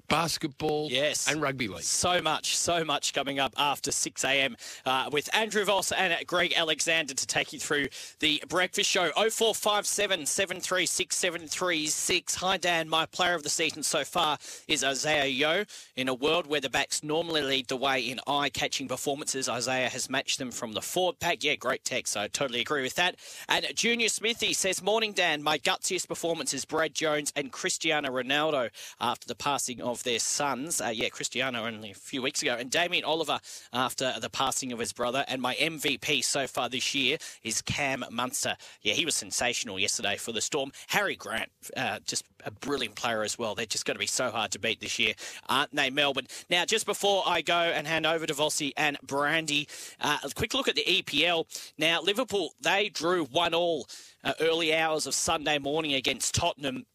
basketball, 0.08 0.88
Yes. 0.90 1.28
and 1.28 1.40
rugby 1.40 1.68
league. 1.68 1.82
So 1.82 2.20
much, 2.20 2.56
so 2.56 2.84
much 2.84 3.12
coming 3.12 3.38
up 3.38 3.54
after 3.56 3.92
6 3.92 4.24
a.m. 4.24 4.56
Uh, 4.84 5.08
with 5.12 5.28
Andrew 5.34 5.64
Voss 5.64 5.92
and 5.92 6.26
Greg 6.26 6.52
Alexander 6.56 7.14
to 7.14 7.26
take 7.26 7.52
you 7.52 7.58
through 7.60 7.88
the 8.20 8.42
breakfast 8.48 8.90
show. 8.90 9.10
0457 9.12 10.26
736 10.26 11.16
736. 11.16 12.34
Hi, 12.36 12.56
Dan. 12.56 12.88
My 12.88 13.06
player 13.06 13.34
of 13.34 13.42
the 13.42 13.50
season 13.50 13.82
so 13.82 14.04
far 14.04 14.38
is 14.66 14.82
Isaah 14.82 15.26
Yeo. 15.28 15.64
In 15.96 16.08
a 16.08 16.14
world 16.14 16.46
where 16.46 16.60
the 16.60 16.70
backs 16.70 17.02
normally 17.02 17.42
lead 17.42 17.68
the 17.68 17.76
way 17.76 18.00
in 18.00 18.20
eye 18.26 18.48
catching 18.50 18.88
performances, 18.88 19.48
Isaiah 19.48 19.88
has 19.88 20.08
matched 20.10 20.38
them 20.38 20.50
from 20.50 20.72
the 20.72 20.82
forward 20.82 21.18
pack. 21.20 21.44
Yeah, 21.44 21.56
great 21.56 21.84
text. 21.84 22.16
I 22.16 22.28
totally 22.28 22.60
agree 22.60 22.82
with 22.82 22.94
that. 22.96 23.16
And 23.48 23.66
Junior 23.74 24.08
Smithy 24.08 24.52
says, 24.54 24.82
Morning, 24.82 25.12
Dan. 25.12 25.42
My 25.42 25.58
gutsiest 25.58 26.08
performance 26.08 26.54
is 26.54 26.64
Brad 26.64 26.94
Jones 26.94 27.32
and 27.36 27.52
Cristiano 27.52 28.10
Ronaldo 28.10 28.70
after 29.00 29.26
the 29.26 29.34
passing 29.34 29.80
of 29.80 29.97
their 30.02 30.18
sons. 30.18 30.80
Uh, 30.80 30.88
yeah, 30.92 31.08
Cristiano 31.08 31.66
only 31.66 31.90
a 31.90 31.94
few 31.94 32.22
weeks 32.22 32.42
ago. 32.42 32.56
And 32.58 32.70
Damien 32.70 33.04
Oliver 33.04 33.40
after 33.72 34.14
the 34.20 34.30
passing 34.30 34.72
of 34.72 34.78
his 34.78 34.92
brother. 34.92 35.24
And 35.28 35.40
my 35.40 35.54
MVP 35.54 36.24
so 36.24 36.46
far 36.46 36.68
this 36.68 36.94
year 36.94 37.18
is 37.42 37.62
Cam 37.62 38.04
Munster. 38.10 38.56
Yeah, 38.82 38.94
he 38.94 39.04
was 39.04 39.14
sensational 39.14 39.78
yesterday 39.78 40.16
for 40.16 40.32
the 40.32 40.40
Storm. 40.40 40.72
Harry 40.88 41.16
Grant, 41.16 41.50
uh, 41.76 41.98
just 42.04 42.24
a 42.44 42.50
brilliant 42.50 42.94
player 42.94 43.22
as 43.22 43.38
well. 43.38 43.54
They're 43.54 43.66
just 43.66 43.84
going 43.84 43.96
to 43.96 44.00
be 44.00 44.06
so 44.06 44.30
hard 44.30 44.50
to 44.52 44.58
beat 44.58 44.80
this 44.80 44.98
year, 44.98 45.14
aren't 45.48 45.74
they, 45.74 45.90
Melbourne? 45.90 46.26
Now, 46.50 46.64
just 46.64 46.86
before 46.86 47.22
I 47.26 47.42
go 47.42 47.54
and 47.54 47.86
hand 47.86 48.06
over 48.06 48.26
to 48.26 48.34
Vossi 48.34 48.72
and 48.76 48.96
Brandy, 49.02 49.68
uh, 50.00 50.18
a 50.24 50.30
quick 50.30 50.54
look 50.54 50.68
at 50.68 50.76
the 50.76 50.84
EPL. 50.84 51.44
Now, 51.78 52.00
Liverpool, 52.00 52.54
they 52.60 52.88
drew 52.88 53.24
one 53.24 53.54
all 53.54 53.88
uh, 54.24 54.34
early 54.40 54.74
hours 54.74 55.06
of 55.06 55.14
Sunday 55.14 55.58
morning 55.58 55.94
against 55.94 56.34
Tottenham. 56.34 56.86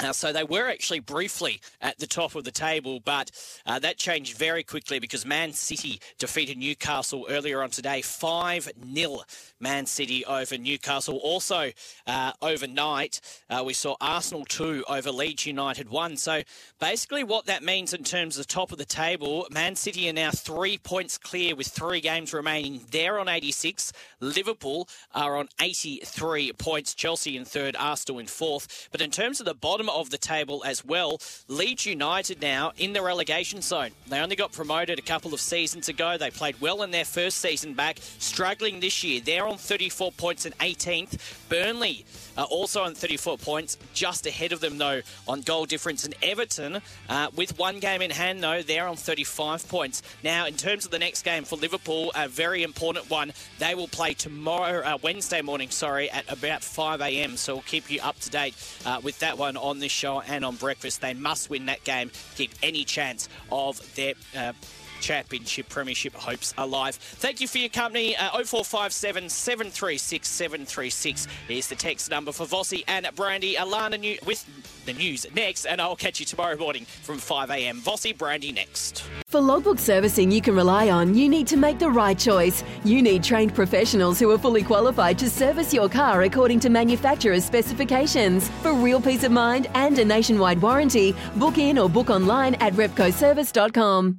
Uh, 0.00 0.12
so 0.12 0.32
they 0.32 0.44
were 0.44 0.68
actually 0.68 1.00
briefly 1.00 1.60
at 1.80 1.98
the 1.98 2.06
top 2.06 2.36
of 2.36 2.44
the 2.44 2.52
table, 2.52 3.00
but 3.00 3.32
uh, 3.66 3.80
that 3.80 3.96
changed 3.96 4.36
very 4.36 4.62
quickly 4.62 5.00
because 5.00 5.26
Man 5.26 5.52
City 5.52 6.00
defeated 6.18 6.56
Newcastle 6.56 7.26
earlier 7.28 7.62
on 7.62 7.70
today, 7.70 8.00
5 8.00 8.70
0 8.94 9.20
Man 9.58 9.86
City 9.86 10.24
over 10.24 10.56
Newcastle. 10.56 11.16
Also, 11.16 11.72
uh, 12.06 12.32
overnight, 12.40 13.20
uh, 13.50 13.64
we 13.66 13.72
saw 13.72 13.96
Arsenal 14.00 14.44
2 14.44 14.84
over 14.88 15.10
Leeds 15.10 15.46
United 15.46 15.88
1. 15.88 16.16
So 16.16 16.42
basically, 16.78 17.24
what 17.24 17.46
that 17.46 17.64
means 17.64 17.92
in 17.92 18.04
terms 18.04 18.38
of 18.38 18.46
the 18.46 18.52
top 18.52 18.70
of 18.70 18.78
the 18.78 18.84
table, 18.84 19.48
Man 19.50 19.74
City 19.74 20.08
are 20.08 20.12
now 20.12 20.30
three 20.30 20.78
points 20.78 21.18
clear 21.18 21.56
with 21.56 21.66
three 21.66 22.00
games 22.00 22.32
remaining. 22.32 22.82
They're 22.88 23.18
on 23.18 23.28
86. 23.28 23.92
Liverpool 24.20 24.88
are 25.12 25.36
on 25.36 25.48
83 25.60 26.52
points. 26.52 26.94
Chelsea 26.94 27.36
in 27.36 27.44
third, 27.44 27.74
Arsenal 27.76 28.20
in 28.20 28.28
fourth. 28.28 28.88
But 28.92 29.00
in 29.00 29.10
terms 29.10 29.40
of 29.40 29.46
the 29.46 29.54
bottom 29.54 29.87
of 29.90 30.10
the 30.10 30.18
table 30.18 30.62
as 30.64 30.84
well, 30.84 31.20
Leeds 31.48 31.86
United 31.86 32.40
now 32.40 32.72
in 32.78 32.92
the 32.92 33.02
relegation 33.02 33.62
zone. 33.62 33.90
They 34.08 34.18
only 34.20 34.36
got 34.36 34.52
promoted 34.52 34.98
a 34.98 35.02
couple 35.02 35.34
of 35.34 35.40
seasons 35.40 35.88
ago. 35.88 36.16
They 36.18 36.30
played 36.30 36.60
well 36.60 36.82
in 36.82 36.90
their 36.90 37.04
first 37.04 37.38
season 37.38 37.74
back, 37.74 37.98
struggling 38.18 38.80
this 38.80 39.02
year. 39.04 39.20
They're 39.20 39.46
on 39.46 39.58
34 39.58 40.12
points 40.12 40.44
and 40.44 40.56
18th. 40.58 41.18
Burnley 41.48 42.04
are 42.36 42.46
also 42.46 42.82
on 42.82 42.94
34 42.94 43.38
points, 43.38 43.78
just 43.94 44.26
ahead 44.26 44.52
of 44.52 44.60
them 44.60 44.78
though 44.78 45.00
on 45.26 45.40
goal 45.42 45.66
difference. 45.66 46.04
And 46.04 46.14
Everton, 46.22 46.80
uh, 47.08 47.30
with 47.34 47.58
one 47.58 47.80
game 47.80 48.02
in 48.02 48.10
hand 48.10 48.42
though, 48.42 48.62
they're 48.62 48.86
on 48.86 48.96
35 48.96 49.68
points. 49.68 50.02
Now, 50.22 50.46
in 50.46 50.54
terms 50.54 50.84
of 50.84 50.90
the 50.90 50.98
next 50.98 51.22
game 51.22 51.44
for 51.44 51.56
Liverpool, 51.56 52.12
a 52.14 52.28
very 52.28 52.62
important 52.62 53.10
one. 53.10 53.32
They 53.58 53.74
will 53.74 53.88
play 53.88 54.14
tomorrow, 54.14 54.82
uh, 54.84 54.98
Wednesday 55.02 55.42
morning, 55.42 55.70
sorry, 55.70 56.10
at 56.10 56.30
about 56.30 56.62
5 56.62 57.00
a.m. 57.00 57.36
So 57.36 57.54
we'll 57.54 57.62
keep 57.62 57.90
you 57.90 58.00
up 58.02 58.18
to 58.20 58.30
date 58.30 58.54
uh, 58.86 59.00
with 59.02 59.18
that 59.20 59.38
one 59.38 59.56
this 59.80 59.92
show 59.92 60.20
and 60.20 60.44
on 60.44 60.56
breakfast. 60.56 61.00
They 61.00 61.14
must 61.14 61.50
win 61.50 61.66
that 61.66 61.84
game, 61.84 62.10
keep 62.36 62.52
any 62.62 62.84
chance 62.84 63.28
of 63.50 63.94
their. 63.94 64.14
Uh, 64.36 64.52
Championship 65.00 65.68
Premiership 65.68 66.14
hopes 66.14 66.54
alive. 66.58 66.96
Thank 66.96 67.40
you 67.40 67.48
for 67.48 67.58
your 67.58 67.68
company. 67.68 68.16
Uh, 68.16 68.30
0457 68.44 69.28
736 69.28 70.28
736 70.28 71.26
is 71.48 71.68
the 71.68 71.74
text 71.74 72.10
number 72.10 72.32
for 72.32 72.46
Vossi 72.46 72.84
and 72.88 73.08
Brandy. 73.14 73.54
Alana 73.54 73.98
new- 73.98 74.18
with 74.26 74.44
the 74.86 74.92
news 74.94 75.26
next, 75.34 75.66
and 75.66 75.80
I'll 75.80 75.96
catch 75.96 76.18
you 76.20 76.26
tomorrow 76.26 76.56
morning 76.56 76.84
from 77.02 77.18
5 77.18 77.50
a.m. 77.50 77.80
Vossi, 77.80 78.16
Brandy 78.16 78.52
next. 78.52 79.04
For 79.26 79.40
logbook 79.40 79.78
servicing 79.78 80.30
you 80.30 80.40
can 80.40 80.54
rely 80.56 80.88
on, 80.90 81.14
you 81.14 81.28
need 81.28 81.46
to 81.48 81.56
make 81.56 81.78
the 81.78 81.90
right 81.90 82.18
choice. 82.18 82.64
You 82.84 83.02
need 83.02 83.22
trained 83.22 83.54
professionals 83.54 84.18
who 84.18 84.30
are 84.30 84.38
fully 84.38 84.62
qualified 84.62 85.18
to 85.18 85.28
service 85.28 85.74
your 85.74 85.88
car 85.88 86.22
according 86.22 86.60
to 86.60 86.70
manufacturer's 86.70 87.44
specifications. 87.44 88.48
For 88.62 88.72
real 88.72 89.00
peace 89.00 89.24
of 89.24 89.32
mind 89.32 89.68
and 89.74 89.98
a 89.98 90.04
nationwide 90.04 90.62
warranty, 90.62 91.14
book 91.36 91.58
in 91.58 91.78
or 91.78 91.88
book 91.90 92.08
online 92.08 92.54
at 92.56 92.72
repcoservice.com. 92.74 94.18